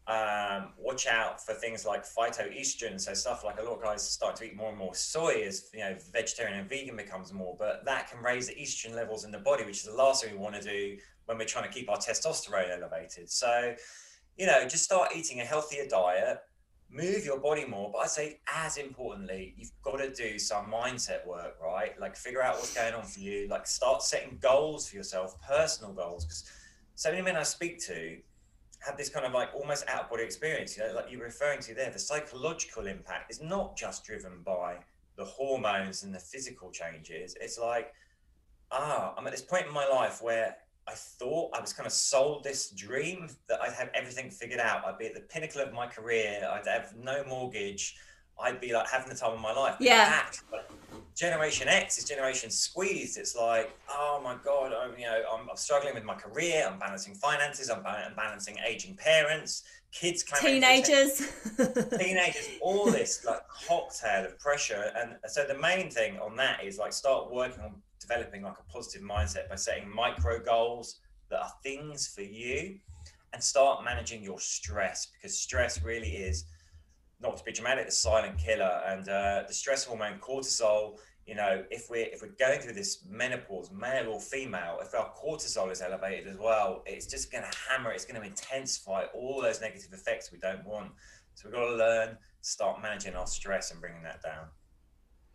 um, 0.08 0.68
watch 0.78 1.08
out 1.08 1.44
for 1.44 1.52
things 1.54 1.84
like 1.84 2.04
phytoestrogen. 2.04 3.00
So 3.00 3.12
stuff 3.12 3.44
like 3.44 3.58
a 3.58 3.62
lot 3.62 3.76
of 3.76 3.82
guys 3.82 4.08
start 4.08 4.36
to 4.36 4.44
eat 4.44 4.56
more 4.56 4.68
and 4.68 4.78
more 4.78 4.94
soy 4.94 5.42
as 5.44 5.68
you 5.74 5.80
know 5.80 5.96
vegetarian 6.12 6.60
and 6.60 6.68
vegan 6.68 6.96
becomes 6.96 7.32
more, 7.32 7.56
but 7.58 7.84
that 7.84 8.10
can 8.10 8.22
raise 8.22 8.46
the 8.46 8.54
estrogen 8.54 8.94
levels 8.94 9.24
in 9.24 9.32
the 9.32 9.38
body, 9.38 9.64
which 9.64 9.78
is 9.78 9.84
the 9.84 9.94
last 9.94 10.22
thing 10.22 10.32
we 10.32 10.38
want 10.38 10.54
to 10.54 10.60
do 10.60 10.96
when 11.26 11.38
we're 11.38 11.44
trying 11.44 11.64
to 11.64 11.74
keep 11.74 11.90
our 11.90 11.96
testosterone 11.96 12.70
elevated. 12.70 13.28
So, 13.28 13.74
you 14.36 14.46
know, 14.46 14.62
just 14.68 14.84
start 14.84 15.10
eating 15.16 15.40
a 15.40 15.44
healthier 15.44 15.86
diet, 15.88 16.38
move 16.90 17.24
your 17.24 17.38
body 17.38 17.64
more. 17.64 17.90
But 17.92 17.98
I 17.98 18.06
say, 18.06 18.40
as 18.54 18.76
importantly, 18.76 19.54
you've 19.56 19.72
got 19.82 19.96
to 19.98 20.12
do 20.12 20.38
some 20.38 20.66
mindset 20.66 21.26
work, 21.26 21.56
right? 21.62 21.98
Like 22.00 22.16
figure 22.16 22.42
out 22.42 22.54
what's 22.54 22.74
going 22.74 22.94
on 22.94 23.04
for 23.04 23.20
you. 23.20 23.48
Like 23.48 23.66
start 23.66 24.02
setting 24.02 24.38
goals 24.40 24.88
for 24.88 24.96
yourself, 24.96 25.40
personal 25.42 25.92
goals, 25.92 26.24
because 26.24 26.44
so 26.94 27.10
many 27.10 27.22
men 27.22 27.36
I 27.36 27.42
speak 27.42 27.78
to 27.86 28.18
have 28.80 28.96
this 28.96 29.08
kind 29.08 29.26
of 29.26 29.32
like 29.32 29.50
almost 29.54 29.84
out 29.88 30.04
of 30.04 30.10
body 30.10 30.22
experience. 30.22 30.76
You 30.76 30.86
know, 30.86 30.94
like 30.94 31.06
you're 31.10 31.22
referring 31.22 31.60
to 31.62 31.74
there, 31.74 31.90
the 31.90 31.98
psychological 31.98 32.86
impact 32.86 33.30
is 33.30 33.42
not 33.42 33.76
just 33.76 34.04
driven 34.04 34.42
by 34.44 34.76
the 35.16 35.24
hormones 35.24 36.02
and 36.02 36.14
the 36.14 36.18
physical 36.18 36.70
changes. 36.70 37.36
It's 37.40 37.58
like, 37.58 37.92
ah, 38.70 39.14
I'm 39.16 39.26
at 39.26 39.32
this 39.32 39.42
point 39.42 39.66
in 39.66 39.72
my 39.72 39.86
life 39.86 40.22
where 40.22 40.56
I 40.88 40.92
thought 40.94 41.50
I 41.54 41.60
was 41.60 41.72
kind 41.72 41.86
of 41.86 41.92
sold 41.92 42.44
this 42.44 42.70
dream 42.70 43.28
that 43.48 43.60
I'd 43.60 43.72
have 43.72 43.90
everything 43.94 44.30
figured 44.30 44.60
out. 44.60 44.84
I'd 44.86 44.98
be 44.98 45.06
at 45.06 45.14
the 45.14 45.20
pinnacle 45.20 45.60
of 45.60 45.72
my 45.72 45.86
career. 45.86 46.48
I'd 46.50 46.66
have 46.66 46.94
no 46.96 47.24
mortgage. 47.24 47.96
I'd 48.38 48.60
be 48.60 48.72
like 48.72 48.88
having 48.88 49.08
the 49.08 49.14
time 49.14 49.32
of 49.32 49.40
my 49.40 49.52
life. 49.52 49.76
But 49.78 49.86
yeah. 49.86 50.24
That, 50.50 50.68
Generation 51.16 51.66
X 51.66 51.96
is 51.96 52.04
generation 52.04 52.50
squeezed. 52.50 53.16
It's 53.16 53.34
like, 53.34 53.74
oh 53.88 54.20
my 54.22 54.36
god, 54.44 54.72
I'm 54.74 54.98
you 54.98 55.06
know 55.06 55.22
I'm, 55.32 55.48
I'm 55.48 55.56
struggling 55.56 55.94
with 55.94 56.04
my 56.04 56.14
career. 56.14 56.68
I'm 56.70 56.78
balancing 56.78 57.14
finances. 57.14 57.70
I'm, 57.70 57.84
I'm 57.86 58.14
balancing 58.14 58.58
aging 58.68 58.96
parents, 58.96 59.62
kids, 59.92 60.22
teenagers, 60.22 61.32
teenagers. 61.98 62.48
All 62.60 62.90
this 62.90 63.24
like 63.24 63.40
cocktail 63.48 64.26
of 64.26 64.38
pressure. 64.38 64.92
And 64.94 65.16
so 65.26 65.46
the 65.46 65.58
main 65.58 65.90
thing 65.90 66.18
on 66.18 66.36
that 66.36 66.62
is 66.62 66.76
like 66.76 66.92
start 66.92 67.32
working 67.32 67.62
on 67.64 67.76
developing 68.06 68.42
like 68.42 68.58
a 68.58 68.72
positive 68.72 69.02
mindset 69.02 69.48
by 69.48 69.56
setting 69.56 69.88
micro 69.92 70.42
goals 70.42 71.00
that 71.30 71.40
are 71.40 71.52
things 71.62 72.06
for 72.08 72.22
you, 72.22 72.78
and 73.32 73.42
start 73.42 73.84
managing 73.84 74.22
your 74.22 74.40
stress 74.40 75.06
because 75.06 75.38
stress 75.38 75.82
really 75.82 76.08
is 76.08 76.44
not 77.20 77.36
to 77.36 77.44
be 77.44 77.52
dramatic, 77.52 77.86
the 77.86 77.92
silent 77.92 78.38
killer, 78.38 78.82
and 78.86 79.08
uh, 79.08 79.42
the 79.46 79.54
stress 79.54 79.84
hormone 79.84 80.18
cortisol. 80.20 80.98
You 81.26 81.34
know, 81.34 81.64
if 81.70 81.90
we're 81.90 82.06
if 82.06 82.22
we're 82.22 82.36
going 82.38 82.60
through 82.60 82.74
this 82.74 83.04
menopause, 83.08 83.70
male 83.72 84.08
or 84.08 84.20
female, 84.20 84.78
if 84.80 84.94
our 84.94 85.12
cortisol 85.12 85.72
is 85.72 85.82
elevated 85.82 86.28
as 86.28 86.38
well, 86.38 86.82
it's 86.86 87.06
just 87.06 87.32
going 87.32 87.42
to 87.44 87.58
hammer. 87.68 87.90
It's 87.90 88.04
going 88.04 88.20
to 88.20 88.26
intensify 88.26 89.04
all 89.14 89.42
those 89.42 89.60
negative 89.60 89.92
effects 89.92 90.30
we 90.30 90.38
don't 90.38 90.64
want. 90.64 90.92
So 91.34 91.48
we've 91.48 91.54
got 91.54 91.68
to 91.68 91.76
learn, 91.76 92.18
start 92.42 92.80
managing 92.80 93.14
our 93.14 93.26
stress 93.26 93.70
and 93.72 93.80
bringing 93.80 94.02
that 94.04 94.22
down. 94.22 94.46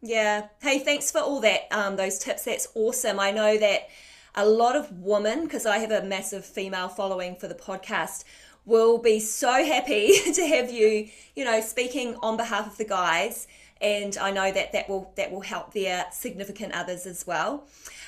Yeah. 0.02 0.48
Hey, 0.62 0.80
thanks 0.80 1.12
for 1.12 1.20
all 1.20 1.40
that. 1.42 1.68
Um, 1.72 1.96
those 1.96 2.18
tips. 2.18 2.46
That's 2.46 2.68
awesome. 2.74 3.20
I 3.20 3.32
know 3.32 3.58
that 3.58 3.88
a 4.34 4.46
lot 4.46 4.76
of 4.76 4.92
women, 4.92 5.44
because 5.44 5.66
I 5.66 5.78
have 5.78 5.92
a 5.92 6.04
massive 6.04 6.44
female 6.44 6.90
following 6.90 7.36
for 7.36 7.48
the 7.48 7.56
podcast, 7.56 8.24
will 8.66 8.98
be 8.98 9.20
so 9.20 9.52
happy 9.64 10.14
to 10.34 10.48
have 10.48 10.72
you, 10.72 11.08
you 11.36 11.46
know, 11.46 11.62
speaking 11.62 12.16
on 12.22 12.36
behalf 12.38 12.66
of 12.66 12.78
the 12.78 12.86
guys. 12.86 13.48
And 13.82 14.16
I 14.18 14.30
know 14.32 14.52
that 14.52 14.72
that 14.74 14.88
will 14.88 15.12
that 15.16 15.32
will 15.32 15.42
help 15.42 15.74
their 15.74 16.06
significant 16.12 16.74
others 16.74 17.06
as 17.08 17.26
well. 17.26 17.66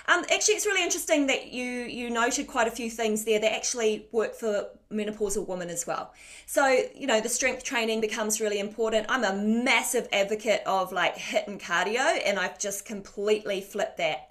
Um, 0.07 0.23
actually, 0.31 0.55
it's 0.55 0.65
really 0.65 0.83
interesting 0.83 1.27
that 1.27 1.51
you 1.51 1.63
you 1.63 2.09
noted 2.09 2.47
quite 2.47 2.67
a 2.67 2.71
few 2.71 2.89
things 2.89 3.23
there 3.25 3.39
that 3.39 3.53
actually 3.53 4.07
work 4.11 4.35
for 4.35 4.67
menopausal 4.91 5.47
women 5.47 5.69
as 5.69 5.87
well. 5.87 6.13
So 6.45 6.83
you 6.93 7.07
know, 7.07 7.21
the 7.21 7.29
strength 7.29 7.63
training 7.63 8.01
becomes 8.01 8.39
really 8.39 8.59
important. 8.59 9.07
I'm 9.09 9.23
a 9.23 9.33
massive 9.33 10.07
advocate 10.13 10.61
of 10.65 10.91
like 10.91 11.15
HIIT 11.17 11.47
and 11.47 11.59
cardio, 11.59 12.21
and 12.25 12.37
I've 12.37 12.59
just 12.59 12.85
completely 12.85 13.61
flipped 13.61 13.97
that. 13.97 14.29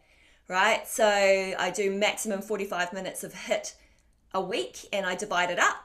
Right, 0.48 0.86
so 0.86 1.06
I 1.06 1.72
do 1.74 1.90
maximum 1.90 2.42
45 2.42 2.92
minutes 2.92 3.24
of 3.24 3.32
HIIT 3.32 3.74
a 4.34 4.40
week, 4.40 4.86
and 4.92 5.06
I 5.06 5.14
divide 5.14 5.50
it 5.50 5.58
up, 5.58 5.76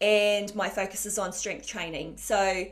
and 0.00 0.54
my 0.54 0.68
focus 0.68 1.06
is 1.06 1.18
on 1.18 1.32
strength 1.32 1.66
training. 1.66 2.16
So 2.18 2.66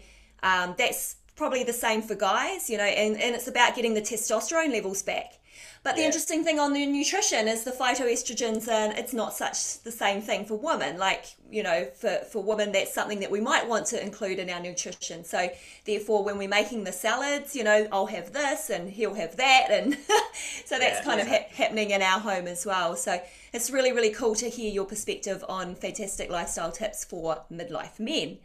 um, 0.44 0.74
that's 0.78 1.16
probably 1.36 1.64
the 1.64 1.72
same 1.72 2.02
for 2.02 2.14
guys, 2.14 2.70
you 2.70 2.78
know, 2.78 2.84
and, 2.84 3.20
and 3.20 3.34
it's 3.34 3.48
about 3.48 3.74
getting 3.74 3.94
the 3.94 4.00
testosterone 4.00 4.72
levels 4.72 5.02
back. 5.02 5.40
But 5.84 5.96
the 5.96 6.00
yeah. 6.00 6.06
interesting 6.06 6.44
thing 6.44 6.58
on 6.58 6.72
the 6.72 6.86
nutrition 6.86 7.46
is 7.46 7.62
the 7.62 7.70
phytoestrogens, 7.70 8.68
and 8.68 8.96
it's 8.96 9.12
not 9.12 9.34
such 9.34 9.82
the 9.82 9.92
same 9.92 10.22
thing 10.22 10.46
for 10.46 10.54
women. 10.54 10.96
Like, 10.96 11.26
you 11.50 11.62
know, 11.62 11.84
for, 11.94 12.20
for 12.30 12.42
women, 12.42 12.72
that's 12.72 12.94
something 12.94 13.20
that 13.20 13.30
we 13.30 13.40
might 13.40 13.68
want 13.68 13.84
to 13.88 14.02
include 14.02 14.38
in 14.38 14.48
our 14.48 14.60
nutrition. 14.60 15.24
So, 15.24 15.50
therefore, 15.84 16.24
when 16.24 16.38
we're 16.38 16.48
making 16.48 16.84
the 16.84 16.92
salads, 16.92 17.54
you 17.54 17.64
know, 17.64 17.86
I'll 17.92 18.06
have 18.06 18.32
this 18.32 18.70
and 18.70 18.88
he'll 18.88 19.12
have 19.12 19.36
that. 19.36 19.66
And 19.70 19.94
so 20.64 20.78
that's 20.78 21.00
yeah, 21.00 21.04
kind 21.04 21.18
yeah. 21.18 21.26
of 21.26 21.28
ha- 21.28 21.48
happening 21.54 21.90
in 21.90 22.00
our 22.00 22.18
home 22.18 22.46
as 22.46 22.64
well. 22.64 22.96
So, 22.96 23.20
it's 23.52 23.70
really, 23.70 23.92
really 23.92 24.10
cool 24.10 24.34
to 24.36 24.48
hear 24.48 24.72
your 24.72 24.86
perspective 24.86 25.44
on 25.50 25.74
fantastic 25.74 26.30
lifestyle 26.30 26.72
tips 26.72 27.04
for 27.04 27.44
midlife 27.52 28.00
men. 28.00 28.38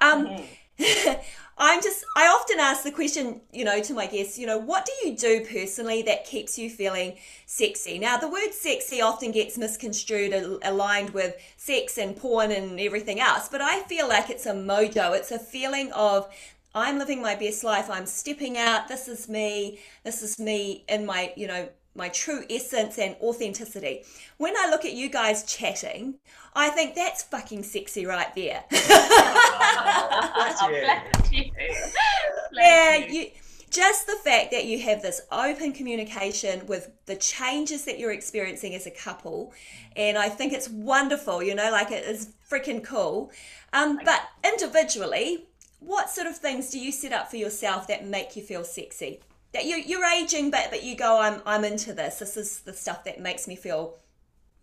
Um, 0.00 0.26
mm-hmm. 0.26 0.44
I'm 1.62 1.82
just, 1.82 2.04
I 2.16 2.26
often 2.26 2.58
ask 2.58 2.84
the 2.84 2.90
question, 2.90 3.42
you 3.52 3.64
know, 3.64 3.82
to 3.82 3.92
my 3.92 4.06
guests, 4.06 4.38
you 4.38 4.46
know, 4.46 4.56
what 4.56 4.86
do 4.86 4.92
you 5.08 5.14
do 5.14 5.44
personally 5.44 6.00
that 6.02 6.24
keeps 6.24 6.58
you 6.58 6.70
feeling 6.70 7.18
sexy? 7.44 7.98
Now, 7.98 8.16
the 8.16 8.28
word 8.28 8.52
sexy 8.52 9.02
often 9.02 9.30
gets 9.30 9.58
misconstrued, 9.58 10.32
aligned 10.62 11.10
with 11.10 11.36
sex 11.58 11.98
and 11.98 12.16
porn 12.16 12.50
and 12.50 12.80
everything 12.80 13.20
else, 13.20 13.48
but 13.48 13.60
I 13.60 13.82
feel 13.82 14.08
like 14.08 14.30
it's 14.30 14.46
a 14.46 14.54
mojo. 14.54 15.14
It's 15.14 15.32
a 15.32 15.38
feeling 15.38 15.92
of, 15.92 16.32
I'm 16.74 16.98
living 16.98 17.20
my 17.20 17.34
best 17.34 17.62
life. 17.62 17.90
I'm 17.90 18.06
stepping 18.06 18.56
out. 18.56 18.88
This 18.88 19.08
is 19.08 19.28
me. 19.28 19.80
This 20.04 20.22
is 20.22 20.38
me 20.38 20.84
in 20.88 21.04
my, 21.04 21.32
you 21.36 21.46
know, 21.46 21.68
my 22.00 22.08
true 22.08 22.44
essence 22.48 22.98
and 22.98 23.14
authenticity. 23.20 24.02
When 24.38 24.56
I 24.56 24.68
look 24.70 24.86
at 24.86 24.94
you 24.94 25.10
guys 25.10 25.44
chatting, 25.44 26.14
I 26.54 26.70
think 26.70 26.94
that's 26.94 27.22
fucking 27.22 27.62
sexy 27.62 28.06
right 28.06 28.34
there. 28.34 28.64
yeah, 32.52 32.96
you 32.96 33.26
just 33.68 34.06
the 34.06 34.16
fact 34.24 34.50
that 34.50 34.64
you 34.64 34.80
have 34.80 35.02
this 35.02 35.20
open 35.30 35.72
communication 35.72 36.66
with 36.66 36.90
the 37.06 37.14
changes 37.16 37.84
that 37.84 37.98
you're 38.00 38.10
experiencing 38.12 38.74
as 38.74 38.84
a 38.84 38.90
couple 38.90 39.52
and 39.94 40.18
i 40.18 40.28
think 40.28 40.52
it's 40.52 40.68
wonderful 40.68 41.40
you 41.40 41.54
know 41.54 41.70
like 41.70 41.92
it 41.92 42.02
is 42.04 42.30
freaking 42.50 42.82
cool. 42.82 43.30
Um, 43.72 44.00
but 44.04 44.22
individually 44.44 45.46
what 45.78 46.10
sort 46.10 46.26
of 46.26 46.36
things 46.36 46.70
do 46.70 46.80
you 46.80 46.90
set 46.90 47.12
up 47.12 47.30
for 47.30 47.36
yourself 47.36 47.86
that 47.86 48.04
make 48.04 48.34
you 48.34 48.42
feel 48.42 48.64
sexy 48.64 49.20
that 49.52 49.64
you 49.64 49.76
you're 49.76 50.04
aging, 50.04 50.50
but 50.50 50.68
but 50.70 50.82
you 50.82 50.96
go, 50.96 51.20
I'm 51.20 51.42
I'm 51.46 51.64
into 51.64 51.92
this. 51.92 52.18
This 52.18 52.36
is 52.36 52.60
the 52.60 52.72
stuff 52.72 53.04
that 53.04 53.20
makes 53.20 53.48
me 53.48 53.56
feel 53.56 53.98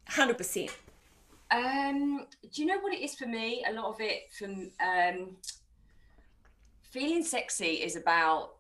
hundred 0.07 0.37
percent. 0.37 0.71
Um, 1.51 2.25
do 2.53 2.61
you 2.61 2.67
know 2.67 2.79
what 2.79 2.93
it 2.93 3.01
is 3.01 3.15
for 3.15 3.25
me? 3.25 3.63
A 3.67 3.73
lot 3.73 3.85
of 3.85 4.01
it 4.01 4.31
from 4.37 4.71
um, 4.85 5.37
feeling 6.81 7.23
sexy 7.23 7.83
is 7.83 7.95
about 7.95 8.53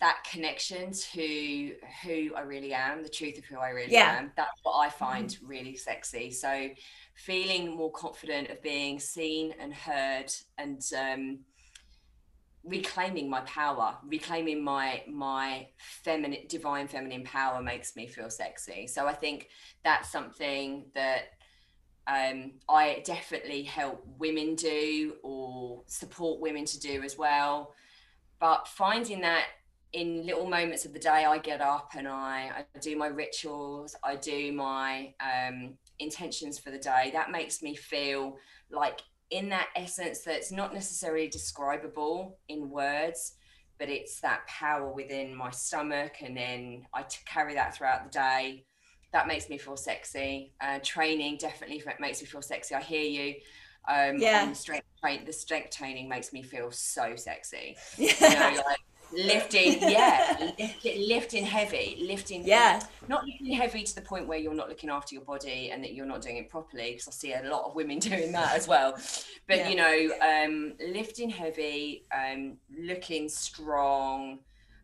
that 0.00 0.26
connection 0.30 0.92
to 0.92 1.74
who 2.04 2.34
I 2.34 2.42
really 2.42 2.74
am, 2.74 3.02
the 3.02 3.08
truth 3.08 3.38
of 3.38 3.44
who 3.44 3.58
I 3.58 3.70
really 3.70 3.92
yeah. 3.92 4.18
am. 4.18 4.32
That's 4.36 4.60
what 4.62 4.74
I 4.74 4.90
find 4.90 5.28
mm-hmm. 5.28 5.46
really 5.46 5.76
sexy. 5.76 6.30
So 6.30 6.68
feeling 7.14 7.74
more 7.74 7.90
confident 7.92 8.50
of 8.50 8.62
being 8.62 9.00
seen 9.00 9.54
and 9.58 9.72
heard 9.72 10.32
and 10.58 10.82
um, 10.96 11.38
reclaiming 12.66 13.30
my 13.30 13.40
power 13.42 13.96
reclaiming 14.06 14.62
my 14.62 15.02
my 15.08 15.66
feminine 15.78 16.40
divine 16.48 16.88
feminine 16.88 17.22
power 17.22 17.62
makes 17.62 17.96
me 17.96 18.06
feel 18.06 18.30
sexy. 18.30 18.86
So 18.86 19.06
i 19.06 19.12
think 19.12 19.48
that's 19.84 20.10
something 20.10 20.86
that 20.94 21.24
um, 22.08 22.52
i 22.68 23.02
definitely 23.04 23.62
help 23.62 24.04
women 24.18 24.54
do 24.54 25.14
or 25.22 25.82
support 25.86 26.40
women 26.40 26.64
to 26.64 26.80
do 26.80 27.02
as 27.02 27.16
well. 27.16 27.74
But 28.38 28.68
finding 28.68 29.22
that 29.22 29.46
in 29.92 30.26
little 30.26 30.48
moments 30.48 30.84
of 30.84 30.92
the 30.92 30.98
day 30.98 31.24
i 31.24 31.38
get 31.38 31.60
up 31.60 31.92
and 31.96 32.08
i, 32.08 32.50
I 32.74 32.78
do 32.80 32.96
my 32.96 33.06
rituals 33.06 33.94
i 34.02 34.16
do 34.16 34.52
my 34.52 35.14
um, 35.20 35.78
intentions 36.00 36.58
for 36.58 36.70
the 36.70 36.78
day 36.78 37.10
that 37.12 37.30
makes 37.30 37.62
me 37.62 37.74
feel 37.76 38.36
like 38.70 39.00
in 39.30 39.48
that 39.48 39.68
essence 39.76 40.20
that's 40.20 40.52
not 40.52 40.72
necessarily 40.72 41.28
describable 41.28 42.38
in 42.48 42.70
words 42.70 43.34
but 43.78 43.88
it's 43.90 44.20
that 44.20 44.46
power 44.46 44.90
within 44.90 45.34
my 45.34 45.50
stomach 45.50 46.16
and 46.22 46.36
then 46.36 46.82
I 46.94 47.02
t- 47.02 47.18
carry 47.26 47.54
that 47.54 47.74
throughout 47.74 48.04
the 48.04 48.10
day 48.10 48.64
that 49.12 49.26
makes 49.26 49.48
me 49.48 49.58
feel 49.58 49.76
sexy 49.76 50.52
uh, 50.60 50.78
training 50.82 51.38
definitely 51.38 51.82
makes 51.98 52.20
me 52.20 52.26
feel 52.26 52.42
sexy 52.42 52.74
i 52.74 52.80
hear 52.80 53.02
you 53.02 53.34
um, 53.88 54.16
yeah. 54.18 54.46
the 54.46 54.54
strength, 54.54 54.86
the 55.26 55.32
strength 55.32 55.76
training 55.76 56.08
makes 56.08 56.32
me 56.32 56.42
feel 56.42 56.70
so 56.70 57.14
sexy. 57.16 57.76
Yeah. 57.96 58.12
You 58.20 58.56
know, 58.56 58.62
like, 58.66 58.78
lifting 59.12 59.78
yeah 59.80 60.50
lifting 60.84 61.44
heavy 61.44 61.98
lifting 62.00 62.44
yeah 62.46 62.80
not 63.08 63.24
lifting 63.24 63.52
heavy 63.52 63.82
to 63.82 63.94
the 63.94 64.00
point 64.00 64.26
where 64.26 64.38
you're 64.38 64.54
not 64.54 64.68
looking 64.68 64.90
after 64.90 65.14
your 65.14 65.24
body 65.24 65.70
and 65.70 65.82
that 65.82 65.94
you're 65.94 66.06
not 66.06 66.20
doing 66.20 66.36
it 66.36 66.50
properly 66.50 66.92
because 66.92 67.08
i 67.08 67.10
see 67.10 67.32
a 67.32 67.42
lot 67.48 67.64
of 67.64 67.74
women 67.74 67.98
doing 68.00 68.32
that 68.32 68.54
as 68.54 68.66
well 68.66 68.92
but 69.46 69.58
yeah. 69.58 69.68
you 69.68 69.76
know 69.76 70.10
um 70.20 70.72
lifting 70.92 71.30
heavy 71.30 72.04
um 72.14 72.56
looking 72.78 73.28
strong 73.28 74.38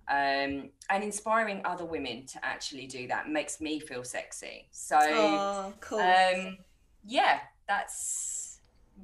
um 0.08 0.70
and 0.90 1.02
inspiring 1.02 1.60
other 1.64 1.84
women 1.84 2.24
to 2.26 2.44
actually 2.44 2.86
do 2.86 3.06
that 3.08 3.28
makes 3.28 3.60
me 3.60 3.80
feel 3.80 4.04
sexy 4.04 4.68
so 4.70 4.98
oh, 5.00 5.72
cool. 5.80 5.98
um 5.98 6.56
yeah 7.04 7.40
that's 7.66 8.60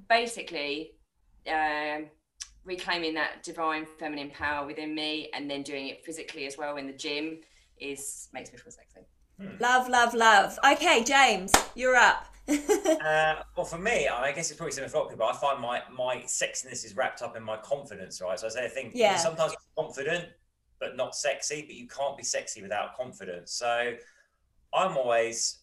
basically 0.09 0.93
um 1.51 2.07
reclaiming 2.69 3.15
that 3.15 3.43
divine 3.43 3.87
feminine 3.99 4.31
power 4.31 4.67
within 4.67 4.95
me 4.95 5.31
and 5.35 5.51
then 5.51 5.63
doing 5.63 5.89
it 5.89 6.05
physically 6.05 6.47
as 6.47 6.57
well 6.57 6.77
in 6.77 6.87
the 6.87 6.93
gym 6.93 7.41
is 7.81 8.29
makes 8.33 8.53
me 8.53 8.59
feel 8.59 8.71
sexy. 8.71 9.01
Hmm. 9.41 9.61
Love, 9.61 9.89
love, 9.89 10.15
love. 10.15 10.59
Okay, 10.73 11.03
James, 11.03 11.53
you're 11.75 11.97
up. 11.97 12.27
uh, 12.49 13.35
well, 13.57 13.67
for 13.67 13.79
me, 13.79 14.09
I 14.09 14.33
guess 14.33 14.51
it's 14.51 14.57
probably 14.57 14.73
similar 14.73 14.89
for 14.89 14.97
a 14.97 15.01
lot 15.01 15.07
of 15.07 15.13
people. 15.13 15.27
I 15.27 15.37
find 15.37 15.61
my 15.61 15.83
my 15.93 16.17
sexiness 16.27 16.85
is 16.85 16.95
wrapped 16.95 17.23
up 17.23 17.37
in 17.37 17.43
my 17.43 17.57
confidence, 17.59 18.21
right? 18.21 18.39
So 18.39 18.47
I 18.47 18.51
say 18.51 18.65
I 18.65 18.69
think 18.69 18.93
yeah. 18.95 19.17
sometimes 19.17 19.55
confident 19.77 20.29
but 20.81 20.97
not 20.97 21.15
sexy, 21.15 21.63
but 21.63 21.75
you 21.75 21.89
can't 21.89 22.17
be 22.17 22.23
sexy 22.23 22.63
without 22.63 22.97
confidence. 22.97 23.53
So 23.53 23.95
I'm 24.73 24.97
always 24.97 25.59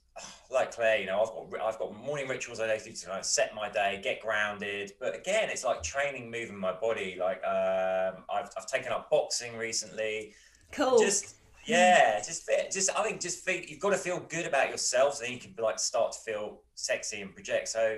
like 0.51 0.71
Claire, 0.71 0.99
you 0.99 1.05
know, 1.07 1.21
I've 1.21 1.51
got 1.51 1.61
I've 1.61 1.79
got 1.79 1.95
morning 1.95 2.27
rituals 2.27 2.59
I 2.59 2.77
do 2.77 2.91
to 2.91 3.09
like 3.09 3.25
set 3.25 3.53
my 3.53 3.69
day, 3.69 3.99
get 4.03 4.21
grounded. 4.21 4.93
But 4.99 5.15
again, 5.15 5.49
it's 5.49 5.63
like 5.63 5.83
training, 5.83 6.31
moving 6.31 6.57
my 6.57 6.71
body. 6.71 7.17
Like 7.19 7.43
um, 7.43 8.23
I've 8.33 8.49
I've 8.57 8.67
taken 8.67 8.91
up 8.91 9.09
boxing 9.09 9.57
recently. 9.57 10.33
Cool. 10.71 10.99
Just 10.99 11.35
yeah, 11.65 12.19
just 12.19 12.49
just 12.71 12.89
I 12.95 13.03
think 13.03 13.19
just 13.19 13.43
feel, 13.43 13.61
you've 13.61 13.79
got 13.79 13.89
to 13.89 13.97
feel 13.97 14.19
good 14.29 14.45
about 14.45 14.69
yourself, 14.69 15.15
so 15.15 15.23
then 15.23 15.33
you 15.33 15.39
can 15.39 15.53
like 15.57 15.79
start 15.79 16.13
to 16.13 16.19
feel 16.19 16.61
sexy 16.75 17.21
and 17.21 17.33
project. 17.33 17.67
So 17.67 17.97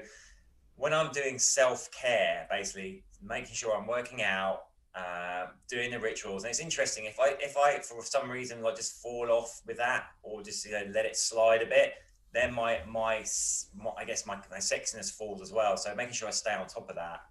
when 0.76 0.94
I'm 0.94 1.12
doing 1.12 1.38
self 1.38 1.92
care, 1.92 2.48
basically 2.50 3.04
making 3.22 3.56
sure 3.56 3.76
I'm 3.76 3.88
working 3.88 4.24
out, 4.24 4.68
um, 4.96 5.50
doing 5.70 5.92
the 5.92 6.00
rituals. 6.00 6.44
And 6.44 6.50
it's 6.50 6.60
interesting 6.60 7.06
if 7.06 7.20
I 7.20 7.36
if 7.40 7.58
I 7.58 7.80
for 7.80 8.02
some 8.04 8.30
reason 8.32 8.62
like 8.62 8.78
just 8.78 9.02
fall 9.02 9.30
off 9.30 9.62
with 9.68 9.78
that 9.78 10.06
or 10.24 10.42
just 10.42 10.66
you 10.66 10.72
know 10.72 10.84
let 10.94 11.06
it 11.06 11.18
slide 11.18 11.62
a 11.62 11.66
bit, 11.66 11.94
then 12.34 12.54
my, 12.54 12.80
my, 12.88 13.26
my 13.76 13.92
I 13.98 14.06
guess 14.06 14.26
my, 14.26 14.38
my 14.52 14.58
sexiness 14.58 15.12
falls 15.12 15.42
as 15.42 15.52
well. 15.52 15.78
So 15.78 15.94
making 15.96 16.14
sure 16.14 16.28
I 16.28 16.32
stay 16.32 16.54
on 16.54 16.68
top 16.68 16.90
of 16.90 16.96
that. 16.96 17.22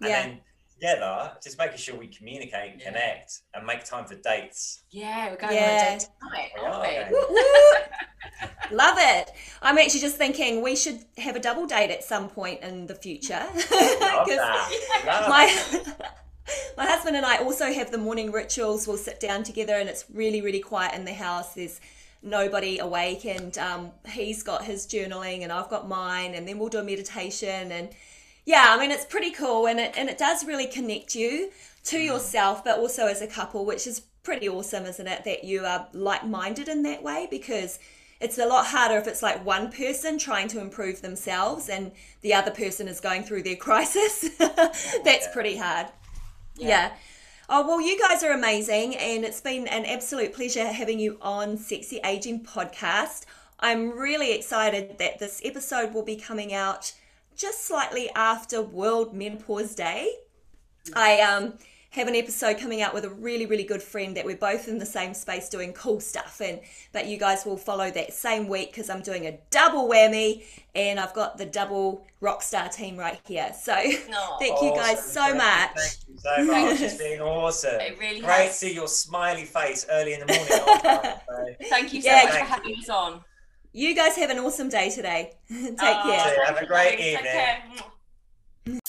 And 0.00 0.10
yeah. 0.10 0.22
then 0.22 0.40
together, 0.74 1.32
just 1.42 1.58
making 1.58 1.78
sure 1.78 1.96
we 1.96 2.08
communicate 2.08 2.72
and 2.72 2.80
yeah. 2.80 2.86
connect 2.88 3.42
and 3.54 3.66
make 3.66 3.84
time 3.84 4.04
for 4.04 4.14
dates. 4.16 4.82
Yeah, 4.90 5.30
we're 5.30 5.36
going 5.36 5.54
yeah. 5.54 5.62
on 5.62 5.96
a 5.96 5.98
date 5.98 6.08
tonight, 6.20 6.50
aren't 6.60 7.10
we? 7.10 8.76
Love 8.76 8.96
it. 8.98 9.30
I'm 9.60 9.78
actually 9.78 10.00
just 10.00 10.16
thinking 10.16 10.62
we 10.62 10.74
should 10.74 11.04
have 11.18 11.36
a 11.36 11.40
double 11.40 11.66
date 11.66 11.90
at 11.90 12.02
some 12.02 12.28
point 12.28 12.62
in 12.62 12.86
the 12.86 12.94
future. 12.94 13.44
my 15.06 15.46
my 16.76 16.86
husband 16.86 17.16
and 17.16 17.24
I 17.24 17.36
also 17.36 17.72
have 17.72 17.90
the 17.90 17.98
morning 17.98 18.32
rituals. 18.32 18.88
We'll 18.88 18.96
sit 18.96 19.20
down 19.20 19.44
together 19.44 19.74
and 19.74 19.88
it's 19.88 20.06
really, 20.12 20.40
really 20.40 20.60
quiet 20.60 20.94
in 20.94 21.04
the 21.04 21.14
house. 21.14 21.54
There's 21.54 21.80
nobody 22.22 22.78
awake 22.78 23.24
and 23.24 23.56
um, 23.58 23.90
he's 24.08 24.42
got 24.42 24.64
his 24.64 24.86
journaling 24.86 25.42
and 25.42 25.52
I've 25.52 25.68
got 25.68 25.88
mine 25.88 26.34
and 26.34 26.46
then 26.46 26.58
we'll 26.58 26.68
do 26.68 26.78
a 26.78 26.84
meditation 26.84 27.72
and 27.72 27.88
yeah, 28.44 28.66
I 28.68 28.78
mean 28.78 28.90
it's 28.90 29.04
pretty 29.04 29.30
cool 29.30 29.66
and 29.66 29.80
it 29.80 29.94
and 29.96 30.08
it 30.08 30.18
does 30.18 30.44
really 30.44 30.66
connect 30.66 31.14
you 31.14 31.50
to 31.84 31.96
mm. 31.96 32.06
yourself 32.06 32.64
but 32.64 32.78
also 32.78 33.06
as 33.06 33.22
a 33.22 33.26
couple, 33.26 33.64
which 33.64 33.86
is 33.86 34.00
pretty 34.22 34.48
awesome, 34.48 34.84
isn't 34.84 35.06
it? 35.06 35.24
That 35.24 35.44
you 35.44 35.64
are 35.64 35.88
like-minded 35.92 36.68
in 36.68 36.82
that 36.84 37.02
way 37.02 37.26
because 37.30 37.78
it's 38.20 38.38
a 38.38 38.46
lot 38.46 38.66
harder 38.66 38.96
if 38.98 39.08
it's 39.08 39.22
like 39.22 39.44
one 39.44 39.72
person 39.72 40.16
trying 40.16 40.46
to 40.48 40.60
improve 40.60 41.02
themselves 41.02 41.68
and 41.68 41.90
the 42.20 42.34
other 42.34 42.52
person 42.52 42.86
is 42.86 43.00
going 43.00 43.24
through 43.24 43.42
their 43.42 43.56
crisis. 43.66 44.28
That's 44.38 44.86
yeah. 45.04 45.32
pretty 45.32 45.56
hard. 45.56 45.88
yeah. 46.56 46.68
yeah. 46.68 46.92
Oh, 47.54 47.66
well, 47.66 47.82
you 47.82 48.00
guys 48.00 48.22
are 48.22 48.32
amazing, 48.32 48.96
and 48.96 49.26
it's 49.26 49.42
been 49.42 49.68
an 49.68 49.84
absolute 49.84 50.32
pleasure 50.32 50.66
having 50.68 50.98
you 50.98 51.18
on 51.20 51.58
Sexy 51.58 52.00
Aging 52.02 52.46
Podcast. 52.46 53.26
I'm 53.60 53.90
really 53.90 54.32
excited 54.32 54.96
that 54.96 55.18
this 55.18 55.42
episode 55.44 55.92
will 55.92 56.02
be 56.02 56.16
coming 56.16 56.54
out 56.54 56.94
just 57.36 57.66
slightly 57.66 58.08
after 58.16 58.62
World 58.62 59.12
Menopause 59.12 59.74
Day. 59.74 60.14
I 60.96 61.20
um 61.20 61.58
have 61.92 62.08
an 62.08 62.14
episode 62.14 62.58
coming 62.58 62.82
out 62.82 62.92
with 62.92 63.04
a 63.04 63.10
really 63.10 63.46
really 63.46 63.64
good 63.64 63.82
friend 63.82 64.16
that 64.16 64.24
we're 64.24 64.36
both 64.36 64.68
in 64.68 64.78
the 64.78 64.86
same 64.86 65.14
space 65.14 65.48
doing 65.48 65.72
cool 65.72 66.00
stuff 66.00 66.40
and 66.44 66.60
but 66.92 67.06
you 67.06 67.16
guys 67.16 67.46
will 67.46 67.56
follow 67.56 67.90
that 67.90 68.12
same 68.12 68.48
week 68.48 68.70
because 68.70 68.90
i'm 68.90 69.02
doing 69.02 69.26
a 69.26 69.38
double 69.50 69.88
whammy 69.88 70.42
and 70.74 70.98
i've 70.98 71.14
got 71.14 71.38
the 71.38 71.46
double 71.46 72.04
rockstar 72.22 72.74
team 72.74 72.96
right 72.96 73.20
here. 73.26 73.52
So 73.60 73.74
no. 73.74 73.82
thank 74.38 74.54
awesome. 74.54 74.68
you 74.68 74.74
guys 74.74 75.04
so 75.04 75.20
thank 75.20 75.36
much. 75.36 75.96
You, 76.08 76.16
thank 76.18 76.38
you 76.38 76.46
so 76.46 76.52
much. 76.52 76.80
It's 76.80 76.94
been 76.98 77.20
awesome. 77.20 77.80
It 77.80 77.98
really 77.98 78.20
great 78.20 78.46
has. 78.46 78.60
to 78.60 78.66
see 78.66 78.74
your 78.74 78.88
smiley 78.88 79.44
face 79.44 79.84
early 79.90 80.14
in 80.14 80.20
the 80.20 80.26
morning. 80.26 80.46
Oh, 80.50 81.18
thank 81.68 81.92
you 81.92 82.00
so 82.00 82.08
yeah, 82.08 82.22
much 82.24 82.34
for 82.34 82.44
having 82.44 82.76
us 82.76 82.88
on. 82.88 83.20
You 83.72 83.94
guys 83.94 84.16
have 84.16 84.30
an 84.30 84.38
awesome 84.38 84.68
day 84.68 84.90
today. 84.90 85.32
Take 85.48 85.76
oh, 85.80 86.02
care. 86.04 86.44
Have 86.46 86.58
a 86.58 86.66
great 86.66 87.00
evening 87.00 88.80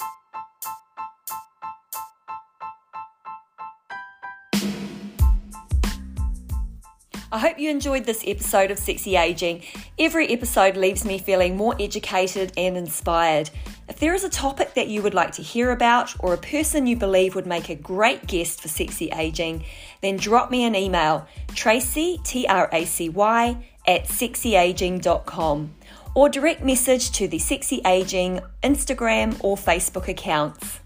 I 7.33 7.39
hope 7.39 7.57
you 7.57 7.71
enjoyed 7.71 8.05
this 8.05 8.23
episode 8.27 8.69
of 8.69 8.77
Sexy 8.77 9.15
Aging. 9.15 9.63
Every 9.97 10.27
episode 10.27 10.77
leaves 10.77 11.03
me 11.03 11.17
feeling 11.17 11.57
more 11.57 11.75
educated 11.79 12.53
and 12.55 12.77
inspired. 12.77 13.49
If 13.89 13.97
there 13.97 14.13
is 14.13 14.23
a 14.23 14.29
topic 14.29 14.75
that 14.75 14.87
you 14.87 15.01
would 15.01 15.15
like 15.15 15.31
to 15.31 15.41
hear 15.41 15.71
about 15.71 16.13
or 16.19 16.35
a 16.35 16.37
person 16.37 16.85
you 16.85 16.95
believe 16.95 17.33
would 17.33 17.47
make 17.47 17.69
a 17.69 17.75
great 17.75 18.27
guest 18.27 18.61
for 18.61 18.67
Sexy 18.67 19.09
Aging, 19.09 19.65
then 20.01 20.17
drop 20.17 20.51
me 20.51 20.63
an 20.63 20.75
email, 20.75 21.27
Tracy, 21.55 22.19
T 22.23 22.45
R 22.45 22.69
A 22.71 22.85
C 22.85 23.09
Y, 23.09 23.65
at 23.87 24.03
sexyaging.com 24.03 25.73
or 26.13 26.29
direct 26.29 26.61
message 26.63 27.09
to 27.13 27.27
the 27.27 27.39
Sexy 27.39 27.81
Aging 27.83 28.41
Instagram 28.61 29.43
or 29.43 29.57
Facebook 29.57 30.07
accounts. 30.07 30.82